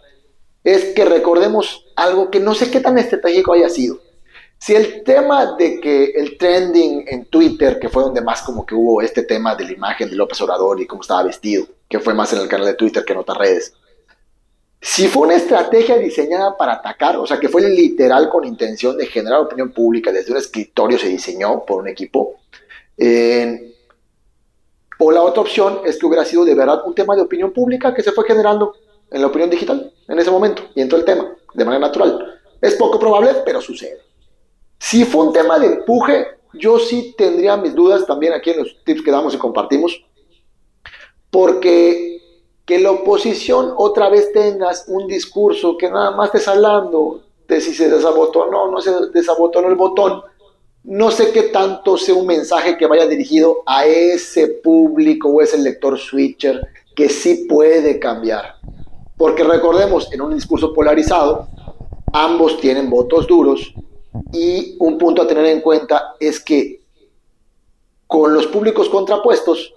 [0.64, 4.00] es que recordemos algo que no sé qué tan estratégico haya sido.
[4.60, 8.76] Si el tema de que el trending en Twitter, que fue donde más como que
[8.76, 12.14] hubo este tema de la imagen de López Obrador y cómo estaba vestido, que fue
[12.14, 13.74] más en el canal de Twitter que en otras redes,
[14.82, 19.06] si fue una estrategia diseñada para atacar, o sea, que fue literal con intención de
[19.06, 22.36] generar opinión pública, desde un escritorio se diseñó por un equipo,
[25.02, 27.94] o la otra opción es que hubiera sido de verdad un tema de opinión pública
[27.94, 28.74] que se fue generando
[29.10, 32.42] en la opinión digital en ese momento y en todo el tema, de manera natural.
[32.60, 34.09] Es poco probable, pero sucede.
[34.80, 38.84] Si fue un tema de empuje, yo sí tendría mis dudas también aquí en los
[38.84, 40.04] tips que damos y compartimos,
[41.30, 42.20] porque
[42.66, 47.74] que la oposición otra vez tengas un discurso que nada más estés hablando de si
[47.74, 50.22] se desabotonó o no se desabotonó el botón,
[50.84, 55.58] no sé qué tanto sea un mensaje que vaya dirigido a ese público o ese
[55.58, 56.62] lector switcher
[56.96, 58.56] que sí puede cambiar.
[59.18, 61.48] Porque recordemos, en un discurso polarizado,
[62.14, 63.74] ambos tienen votos duros
[64.32, 66.82] y un punto a tener en cuenta es que
[68.08, 69.74] con los públicos contrapuestos,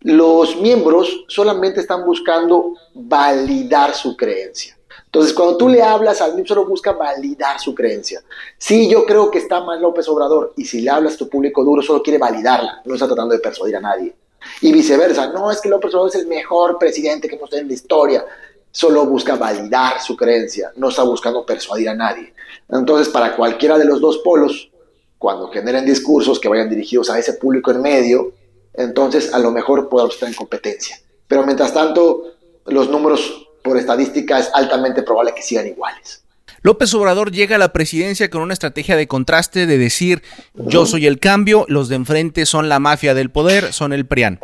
[0.00, 4.78] los miembros solamente están buscando validar su creencia.
[5.06, 8.22] Entonces, cuando tú le hablas al solo busca validar su creencia.
[8.58, 11.64] Sí, yo creo que está mal López Obrador, y si le hablas a tu público
[11.64, 14.14] duro, solo quiere validarla, no está tratando de persuadir a nadie.
[14.60, 17.68] Y viceversa, no es que López Obrador es el mejor presidente que hemos tenido en
[17.68, 18.26] la historia,
[18.70, 22.32] solo busca validar su creencia, no está buscando persuadir a nadie.
[22.70, 24.70] Entonces, para cualquiera de los dos polos,
[25.18, 28.32] cuando generen discursos que vayan dirigidos a ese público en medio,
[28.74, 31.00] entonces a lo mejor podamos estar en competencia.
[31.26, 32.24] Pero mientras tanto,
[32.66, 36.22] los números por estadística es altamente probable que sigan iguales.
[36.62, 40.22] López Obrador llega a la presidencia con una estrategia de contraste de decir
[40.54, 44.40] yo soy el cambio, los de enfrente son la mafia del poder, son el PRIAN.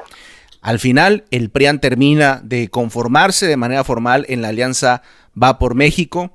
[0.64, 5.02] Al final, el PRIAN termina de conformarse de manera formal en la alianza
[5.40, 6.32] Va por México.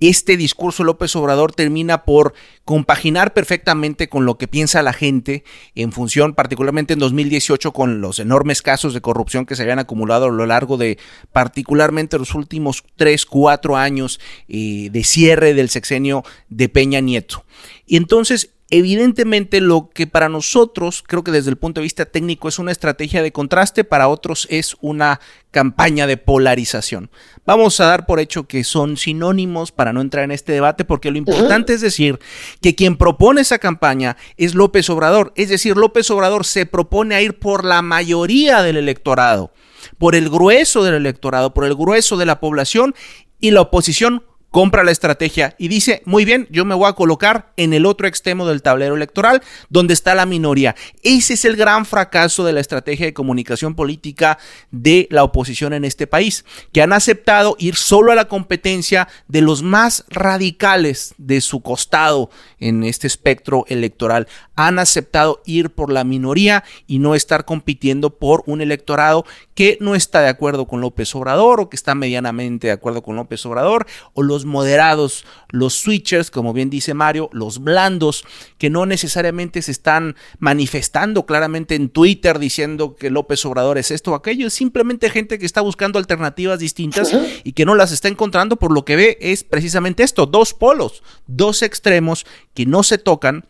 [0.00, 2.34] Este discurso López Obrador termina por
[2.66, 8.18] compaginar perfectamente con lo que piensa la gente en función, particularmente en 2018, con los
[8.18, 10.98] enormes casos de corrupción que se habían acumulado a lo largo de
[11.32, 17.46] particularmente los últimos 3, 4 años eh, de cierre del sexenio de Peña Nieto.
[17.86, 22.48] Y entonces Evidentemente lo que para nosotros, creo que desde el punto de vista técnico
[22.48, 27.10] es una estrategia de contraste, para otros es una campaña de polarización.
[27.44, 31.10] Vamos a dar por hecho que son sinónimos para no entrar en este debate, porque
[31.10, 32.20] lo importante es decir
[32.62, 37.22] que quien propone esa campaña es López Obrador, es decir, López Obrador se propone a
[37.22, 39.52] ir por la mayoría del electorado,
[39.98, 42.94] por el grueso del electorado, por el grueso de la población
[43.40, 47.52] y la oposición compra la estrategia y dice, muy bien, yo me voy a colocar
[47.56, 50.74] en el otro extremo del tablero electoral, donde está la minoría.
[51.02, 54.38] Ese es el gran fracaso de la estrategia de comunicación política
[54.70, 59.40] de la oposición en este país, que han aceptado ir solo a la competencia de
[59.40, 64.26] los más radicales de su costado en este espectro electoral.
[64.56, 69.94] Han aceptado ir por la minoría y no estar compitiendo por un electorado que no
[69.94, 73.86] está de acuerdo con López Obrador o que está medianamente de acuerdo con López Obrador
[74.14, 78.24] o los los moderados, los switchers, como bien dice Mario, los blandos,
[78.58, 84.12] que no necesariamente se están manifestando claramente en Twitter diciendo que López Obrador es esto
[84.12, 87.14] o aquello, es simplemente gente que está buscando alternativas distintas
[87.44, 91.02] y que no las está encontrando, por lo que ve es precisamente esto, dos polos,
[91.26, 92.24] dos extremos
[92.54, 93.44] que no se tocan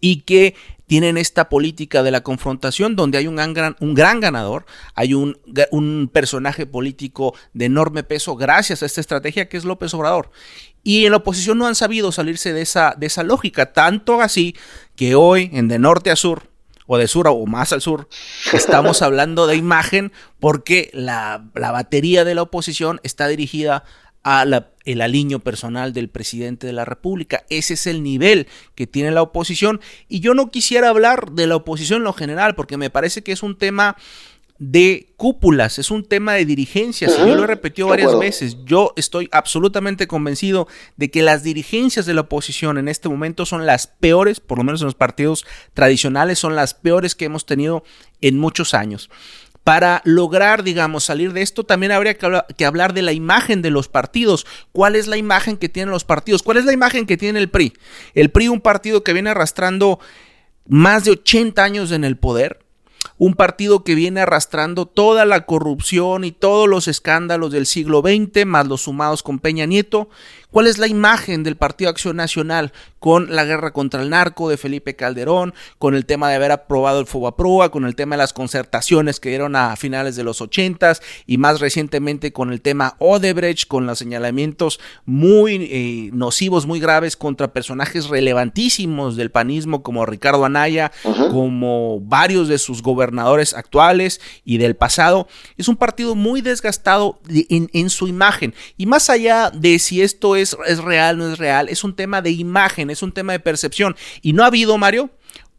[0.00, 0.54] y que
[0.86, 5.38] tienen esta política de la confrontación donde hay un gran, un gran ganador, hay un,
[5.70, 10.30] un, personaje político de enorme peso gracias a esta estrategia que es López Obrador.
[10.82, 14.54] Y en la oposición no han sabido salirse de esa, de esa lógica, tanto así
[14.96, 16.50] que hoy en de norte a sur,
[16.86, 18.08] o de sur o más al sur,
[18.52, 23.84] estamos hablando de imagen porque la, la batería de la oposición está dirigida
[24.22, 27.44] a la, el aliño personal del presidente de la República.
[27.48, 29.80] Ese es el nivel que tiene la oposición.
[30.08, 33.32] Y yo no quisiera hablar de la oposición en lo general, porque me parece que
[33.32, 33.96] es un tema
[34.58, 37.12] de cúpulas, es un tema de dirigencias.
[37.18, 38.58] y yo lo he repetido varias veces.
[38.64, 43.66] Yo estoy absolutamente convencido de que las dirigencias de la oposición en este momento son
[43.66, 47.82] las peores, por lo menos en los partidos tradicionales, son las peores que hemos tenido
[48.20, 49.10] en muchos años
[49.64, 53.88] para lograr, digamos, salir de esto, también habría que, hablar de la imagen de los
[53.88, 54.46] partidos.
[54.72, 56.42] ¿Cuál es la imagen que tienen los partidos?
[56.42, 57.72] ¿Cuál es la imagen que tiene el PRI?
[58.14, 59.98] El PRI, un partido que viene arrastrando
[60.68, 62.60] más de 80 años en el poder,
[63.16, 68.44] un partido que viene arrastrando toda la corrupción y todos los escándalos del siglo XX,
[68.44, 70.10] más los sumados con Peña Nieto.
[70.54, 74.56] ¿Cuál es la imagen del Partido Acción Nacional con la guerra contra el narco de
[74.56, 78.32] Felipe Calderón, con el tema de haber aprobado el Fobaproa, con el tema de las
[78.32, 83.66] concertaciones que dieron a finales de los ochentas y más recientemente con el tema Odebrecht,
[83.66, 90.44] con los señalamientos muy eh, nocivos, muy graves contra personajes relevantísimos del panismo como Ricardo
[90.44, 90.92] Anaya,
[91.32, 95.26] como varios de sus gobernadores actuales y del pasado?
[95.56, 100.36] Es un partido muy desgastado en, en su imagen y más allá de si esto
[100.36, 103.40] es es, real, no es real, es un tema de imagen, es un tema de
[103.40, 103.96] percepción.
[104.22, 105.10] Y no ha habido, Mario,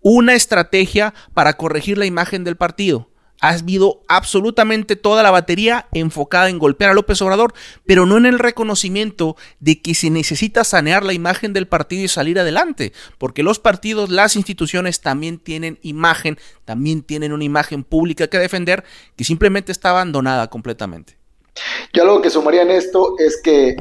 [0.02, 3.10] una estrategia para corregir la imagen del partido.
[3.42, 7.54] Ha habido absolutamente toda la batería enfocada en golpear a López Obrador,
[7.86, 12.08] pero no en el reconocimiento de que se necesita sanear la imagen del partido y
[12.08, 18.28] salir adelante, porque los partidos, las instituciones también tienen imagen, también tienen una imagen pública
[18.28, 18.84] que defender
[19.18, 21.18] que simplemente está abandonada completamente.
[21.94, 23.76] Yo algo que sumaría en esto es que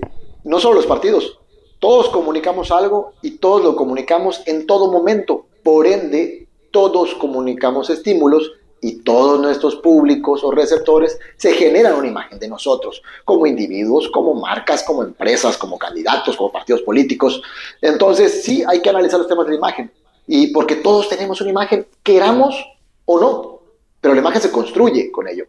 [0.45, 1.39] no solo los partidos,
[1.79, 5.47] todos comunicamos algo y todos lo comunicamos en todo momento.
[5.63, 12.39] Por ende, todos comunicamos estímulos y todos nuestros públicos o receptores se generan una imagen
[12.39, 17.43] de nosotros, como individuos, como marcas, como empresas, como candidatos, como partidos políticos.
[17.81, 19.91] Entonces, sí hay que analizar los temas de la imagen.
[20.27, 22.57] Y porque todos tenemos una imagen, queramos
[23.05, 23.61] o no,
[24.01, 25.47] pero la imagen se construye con ello.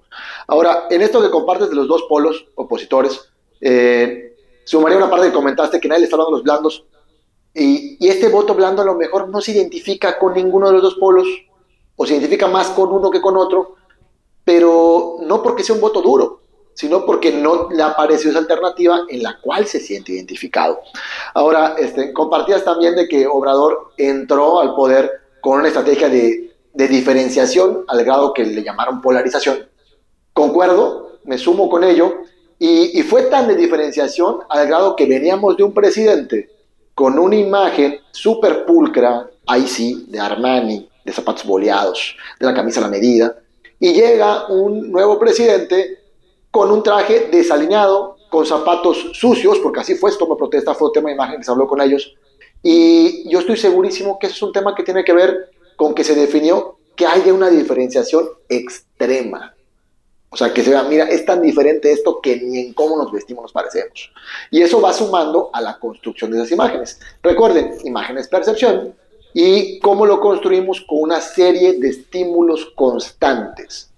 [0.47, 3.21] Ahora, en esto que compartes de los dos polos opositores,
[3.59, 4.34] eh,
[4.65, 6.85] Sumaría una parte que comentaste que nadie le está hablando a los blandos.
[7.53, 10.95] Y, este voto blando a lo mejor no se identifica con ninguno de los dos
[10.95, 11.27] polos,
[11.95, 13.75] o se identifica más con uno que con otro,
[14.43, 16.41] pero no porque sea un voto duro,
[16.73, 20.81] sino porque no le apareció esa alternativa en la cual se siente identificado.
[21.33, 25.09] Ahora, este, compartías también de que Obrador entró al poder
[25.39, 29.69] con una estrategia de, de diferenciación al grado que le llamaron polarización.
[30.33, 32.13] Concuerdo, me sumo con ello,
[32.57, 36.49] y, fue tan de diferenciación al grado que veníamos de un presidente
[36.93, 42.79] con una imagen súper pulcra, ahí sí, de Armani, de zapatos boleados, de la camisa
[42.79, 43.37] a la medida,
[43.79, 45.99] y llega un nuevo presidente
[46.49, 50.93] con un traje desalineado, con zapatos sucios, porque así fue, esto me protesta, fue un
[50.93, 52.15] tema de imagen que se habló con ellos,
[52.63, 56.05] y yo estoy segurísimo que eso es un tema que tiene que ver con que
[56.05, 59.54] se definió que haya una diferenciación extrema
[60.29, 63.11] o sea, que se vea, mira, es tan diferente esto que ni en cómo nos
[63.11, 64.11] vestimos nos parecemos.
[64.51, 66.99] Y eso va sumando a la construcción de esas imágenes.
[67.23, 68.93] Recuerden, imágenes percepción
[69.33, 73.91] y cómo lo construimos con una serie de estímulos constantes.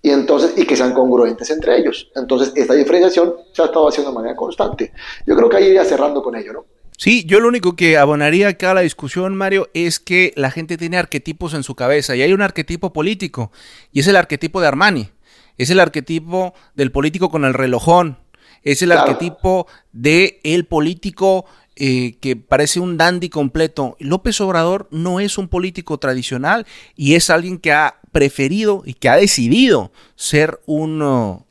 [0.00, 2.10] Y entonces, y que sean congruentes entre ellos.
[2.14, 4.92] Entonces, esta diferenciación se ha estado haciendo de manera constante.
[5.26, 6.66] Yo creo que ahí iría cerrando con ello, ¿no?
[6.96, 10.76] Sí, yo lo único que abonaría acá a la discusión, Mario, es que la gente
[10.76, 13.52] tiene arquetipos en su cabeza y hay un arquetipo político
[13.92, 15.10] y es el arquetipo de Armani.
[15.58, 18.18] Es el arquetipo del político con el relojón.
[18.62, 21.44] Es el arquetipo de el político
[21.76, 23.96] eh, que parece un dandy completo.
[24.00, 29.08] López Obrador no es un político tradicional y es alguien que ha preferido y que
[29.08, 31.44] ha decidido ser un uh,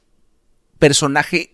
[0.79, 1.51] personaje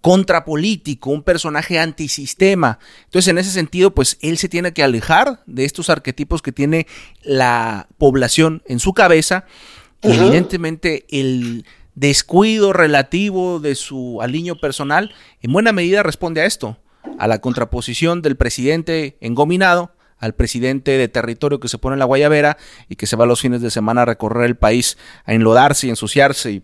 [0.00, 2.78] contrapolítico, un personaje antisistema.
[3.04, 6.86] Entonces, en ese sentido, pues él se tiene que alejar de estos arquetipos que tiene
[7.22, 9.44] la población en su cabeza
[10.02, 16.78] Evidentemente, el descuido relativo de su aliño personal, en buena medida responde a esto,
[17.18, 22.04] a la contraposición del presidente engominado al presidente de territorio que se pone en la
[22.04, 22.56] guayabera
[22.88, 25.90] y que se va los fines de semana a recorrer el país a enlodarse y
[25.90, 26.62] ensuciarse y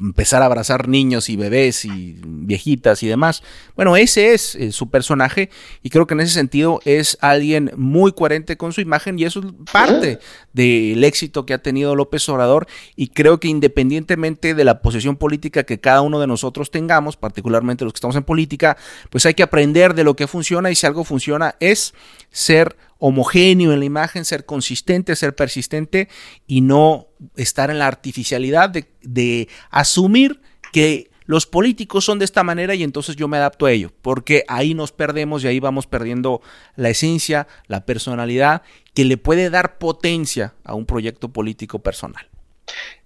[0.00, 3.42] empezar a abrazar niños y bebés y viejitas y demás.
[3.76, 5.50] Bueno, ese es eh, su personaje
[5.82, 9.40] y creo que en ese sentido es alguien muy coherente con su imagen y eso
[9.40, 10.18] es parte
[10.52, 15.64] del éxito que ha tenido López Obrador y creo que independientemente de la posición política
[15.64, 18.76] que cada uno de nosotros tengamos, particularmente los que estamos en política,
[19.10, 21.94] pues hay que aprender de lo que funciona y si algo funciona es
[22.30, 26.08] ser homogéneo en la imagen, ser consistente, ser persistente
[26.46, 30.40] y no estar en la artificialidad de, asumir
[30.72, 34.44] que los políticos son de esta manera y entonces yo me adapto a ello, porque
[34.48, 36.40] ahí nos perdemos y ahí vamos perdiendo
[36.74, 38.62] la esencia, la personalidad
[38.94, 42.26] que le puede dar potencia a un proyecto político personal.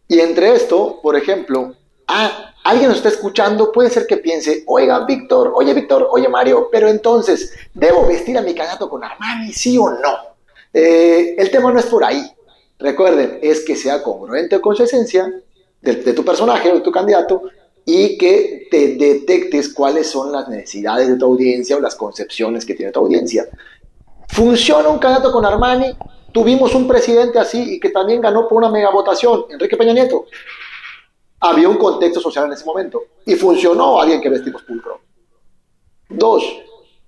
[0.06, 1.74] Y entre esto, por ejemplo,
[2.64, 6.88] alguien nos está escuchando, puede ser que piense, oiga, Víctor, oye, Víctor, oye, Mario, pero
[6.88, 10.32] entonces, ¿debo vestir a mi candidato con Armani, sí o no?
[10.72, 12.30] Eh, el tema no es por ahí.
[12.83, 15.33] Recuerden, es que sea congruente con su esencia
[15.80, 17.43] de, tu personaje o de tu candidato
[17.85, 22.74] y que te detectes cuáles son las necesidades de tu audiencia o las concepciones que
[22.74, 23.47] tiene tu audiencia.
[24.28, 25.97] ¿Funciona un candidato con Armani?
[26.33, 30.26] Tuvimos un presidente así y que también ganó por una mega votación, Enrique Peña Nieto.
[31.39, 35.01] Había un contexto social en ese momento y funcionó alguien que vestimos pulcro.
[36.09, 36.45] Dos,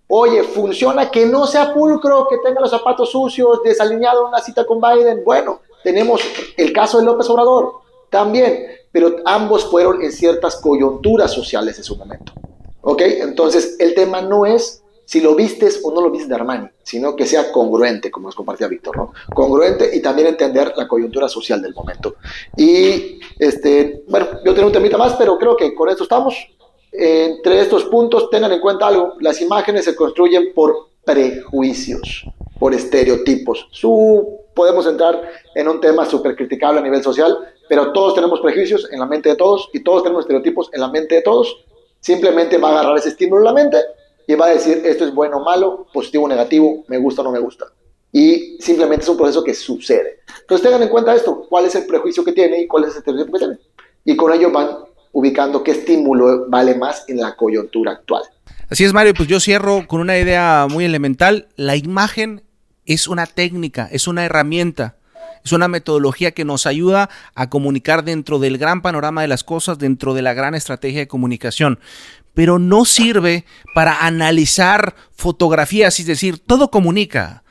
[0.06, 4.66] Oye, funciona que no sea pulcro, que tenga los zapatos sucios, desalineado en una cita
[4.66, 5.24] con Biden.
[5.24, 6.20] Bueno, tenemos
[6.56, 7.74] el caso de López Obrador
[8.10, 12.32] también, pero ambos fueron en ciertas coyunturas sociales en su momento.
[12.80, 13.02] ¿Ok?
[13.02, 17.14] Entonces, el tema no es si lo vistes o no lo vistes de Armani, sino
[17.14, 19.12] que sea congruente, como nos compartía Víctor, ¿no?
[19.34, 22.16] Congruente y también entender la coyuntura social del momento.
[22.56, 26.34] Y, este, bueno, yo tengo un temita más, pero creo que con esto estamos.
[26.90, 32.24] Entre estos puntos, tengan en cuenta algo, las imágenes se construyen por prejuicios,
[32.58, 33.68] por estereotipos.
[33.72, 35.20] Su, podemos entrar
[35.54, 37.36] en un tema súper criticable a nivel social,
[37.68, 40.88] pero todos tenemos prejuicios en la mente de todos y todos tenemos estereotipos en la
[40.88, 41.64] mente de todos.
[42.00, 43.78] Simplemente va a agarrar ese estímulo en la mente
[44.26, 47.24] y va a decir esto es bueno o malo, positivo o negativo, me gusta o
[47.24, 47.66] no me gusta.
[48.12, 50.20] Y simplemente es un proceso que sucede.
[50.40, 52.98] Entonces tengan en cuenta esto, cuál es el prejuicio que tiene y cuál es el
[52.98, 53.58] estereotipo que tiene.
[54.04, 54.68] Y con ello van
[55.12, 58.22] ubicando qué estímulo vale más en la coyuntura actual.
[58.68, 61.48] Así es, Mario, pues yo cierro con una idea muy elemental.
[61.56, 62.43] La imagen
[62.86, 64.96] es una técnica, es una herramienta,
[65.44, 69.78] es una metodología que nos ayuda a comunicar dentro del gran panorama de las cosas,
[69.78, 71.78] dentro de la gran estrategia de comunicación.
[72.32, 77.44] Pero no sirve para analizar fotografías, es decir, todo comunica.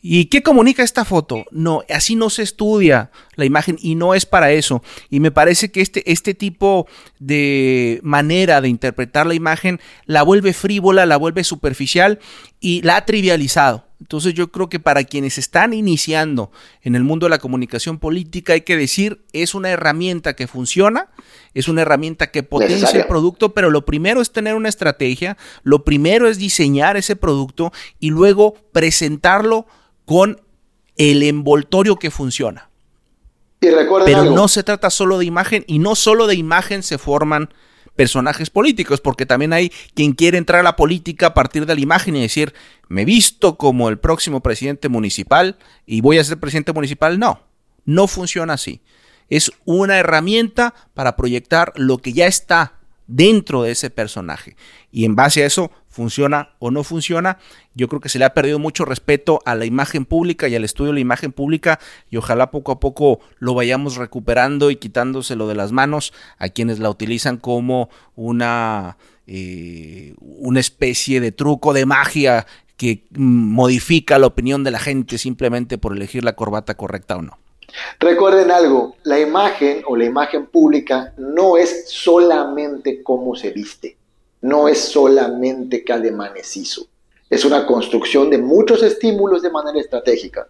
[0.00, 1.44] ¿Y qué comunica esta foto?
[1.50, 4.82] No, así no se estudia la imagen y no es para eso.
[5.10, 6.86] Y me parece que este, este tipo
[7.18, 12.20] de manera de interpretar la imagen la vuelve frívola, la vuelve superficial
[12.60, 13.87] y la ha trivializado.
[14.00, 18.52] Entonces yo creo que para quienes están iniciando en el mundo de la comunicación política
[18.52, 21.08] hay que decir, es una herramienta que funciona,
[21.52, 25.84] es una herramienta que potencia el producto, pero lo primero es tener una estrategia, lo
[25.84, 29.66] primero es diseñar ese producto y luego presentarlo
[30.04, 30.40] con
[30.96, 32.70] el envoltorio que funciona.
[33.60, 37.52] Pero no se trata solo de imagen y no solo de imagen se forman
[37.98, 41.80] personajes políticos, porque también hay quien quiere entrar a la política a partir de la
[41.80, 42.54] imagen y decir,
[42.86, 47.18] me visto como el próximo presidente municipal y voy a ser presidente municipal.
[47.18, 47.42] No,
[47.84, 48.82] no funciona así.
[49.30, 52.77] Es una herramienta para proyectar lo que ya está
[53.08, 54.54] dentro de ese personaje.
[54.92, 57.38] Y en base a eso funciona o no funciona.
[57.74, 60.64] Yo creo que se le ha perdido mucho respeto a la imagen pública y al
[60.64, 61.80] estudio de la imagen pública
[62.10, 66.78] y ojalá poco a poco lo vayamos recuperando y quitándoselo de las manos a quienes
[66.78, 68.96] la utilizan como una,
[69.26, 72.46] eh, una especie de truco de magia
[72.76, 77.38] que modifica la opinión de la gente simplemente por elegir la corbata correcta o no.
[78.00, 83.98] Recuerden algo, la imagen o la imagen pública no es solamente cómo se viste
[84.40, 85.92] no es solamente que
[86.54, 86.86] hizo.
[87.28, 90.48] Es una construcción de muchos estímulos de manera estratégica.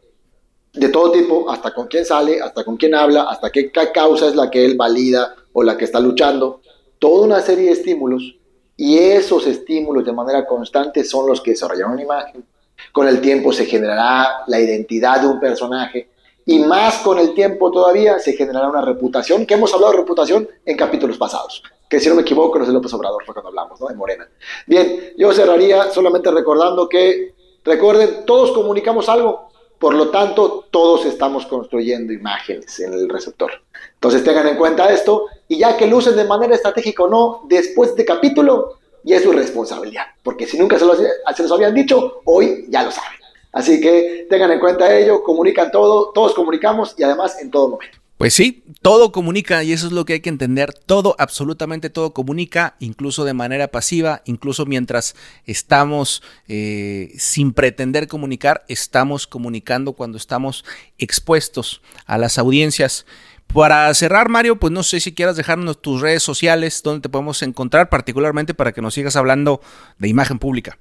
[0.72, 4.36] De todo tipo, hasta con quién sale, hasta con quién habla, hasta qué causa es
[4.36, 6.60] la que él valida o la que está luchando.
[6.98, 8.36] Toda una serie de estímulos.
[8.76, 12.44] Y esos estímulos de manera constante son los que desarrollan una imagen.
[12.92, 16.10] Con el tiempo se generará la identidad de un personaje.
[16.48, 20.48] Y más con el tiempo todavía se generará una reputación, que hemos hablado de reputación
[20.64, 23.80] en capítulos pasados que si no me equivoco, no es López Obrador, fue cuando hablamos,
[23.80, 23.88] ¿no?
[23.88, 24.28] De Morena.
[24.66, 27.34] Bien, yo cerraría solamente recordando que,
[27.64, 33.50] recuerden, todos comunicamos algo, por lo tanto, todos estamos construyendo imágenes en el receptor.
[33.94, 37.94] Entonces tengan en cuenta esto y ya que lo de manera estratégica o no, después
[37.94, 40.06] de capítulo, ya es su responsabilidad.
[40.22, 43.18] Porque si nunca se se los habían dicho, hoy ya lo saben.
[43.52, 47.98] Así que tengan en cuenta ello, comunican todo, todos comunicamos y además en todo momento.
[48.18, 50.74] Pues sí, todo comunica y eso es lo que hay que entender.
[50.74, 55.14] Todo, absolutamente todo comunica, incluso de manera pasiva, incluso mientras
[55.46, 60.64] estamos eh, sin pretender comunicar, estamos comunicando cuando estamos
[60.98, 63.06] expuestos a las audiencias.
[63.54, 67.40] Para cerrar, Mario, pues no sé si quieras dejarnos tus redes sociales, donde te podemos
[67.42, 69.60] encontrar, particularmente para que nos sigas hablando
[69.98, 70.76] de imagen pública.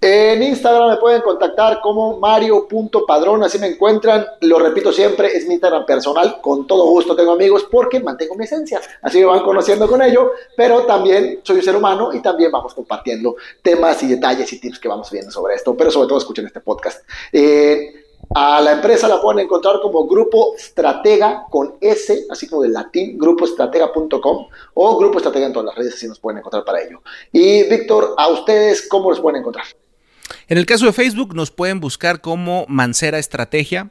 [0.00, 4.26] En Instagram me pueden contactar como mario.padrón, así me encuentran.
[4.40, 6.40] Lo repito siempre, es mi Instagram personal.
[6.40, 8.80] Con todo gusto tengo amigos porque mantengo mi esencia.
[9.00, 12.74] Así me van conociendo con ello, pero también soy un ser humano y también vamos
[12.74, 15.76] compartiendo temas y detalles y tips que vamos viendo sobre esto.
[15.76, 17.04] Pero sobre todo escuchen este podcast.
[17.32, 18.01] Eh,
[18.34, 23.18] a la empresa la pueden encontrar como Grupo Estratega con S, así como de latín,
[23.18, 27.02] grupoestratega.com o Grupo Estratega en todas las redes, así nos pueden encontrar para ello.
[27.32, 29.66] Y Víctor, ¿a ustedes cómo los pueden encontrar?
[30.48, 33.90] En el caso de Facebook nos pueden buscar como Mancera Estrategia.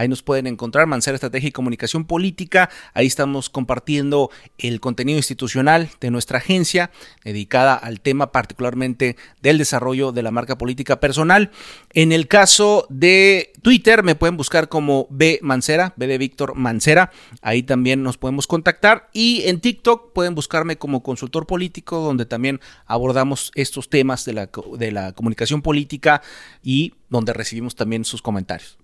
[0.00, 2.70] Ahí nos pueden encontrar Mancera Estrategia y Comunicación Política.
[2.94, 6.90] Ahí estamos compartiendo el contenido institucional de nuestra agencia
[7.22, 11.50] dedicada al tema particularmente del desarrollo de la marca política personal.
[11.92, 17.12] En el caso de Twitter me pueden buscar como B Mancera, B de Víctor Mancera.
[17.42, 19.10] Ahí también nos podemos contactar.
[19.12, 24.50] Y en TikTok pueden buscarme como consultor político, donde también abordamos estos temas de la,
[24.78, 26.22] de la comunicación política
[26.62, 28.79] y donde recibimos también sus comentarios.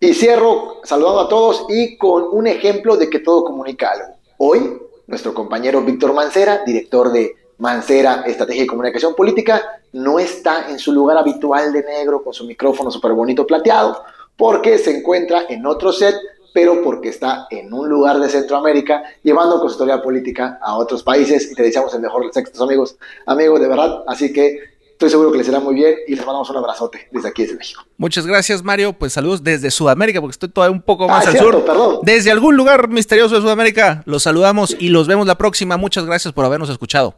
[0.00, 4.16] Y cierro saludando a todos y con un ejemplo de que todo comunica algo.
[4.38, 10.78] Hoy, nuestro compañero Víctor Mancera, director de Mancera Estrategia y Comunicación Política, no está en
[10.78, 14.02] su lugar habitual de negro con su micrófono súper bonito plateado,
[14.36, 16.16] porque se encuentra en otro set,
[16.52, 21.54] pero porque está en un lugar de Centroamérica llevando consultoría política a otros países y
[21.54, 22.96] te deseamos el mejor sexto, amigos,
[23.26, 24.04] amigos de verdad.
[24.06, 27.28] Así que Estoy seguro que les será muy bien y les mandamos un abrazote desde
[27.28, 27.82] aquí, desde México.
[27.96, 28.92] Muchas gracias, Mario.
[28.92, 31.64] Pues saludos desde Sudamérica, porque estoy todavía un poco más ah, al sur.
[31.64, 31.98] Perdón.
[32.02, 35.76] Desde algún lugar misterioso de Sudamérica, los saludamos y los vemos la próxima.
[35.76, 37.16] Muchas gracias por habernos escuchado.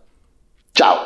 [0.74, 0.97] Chao.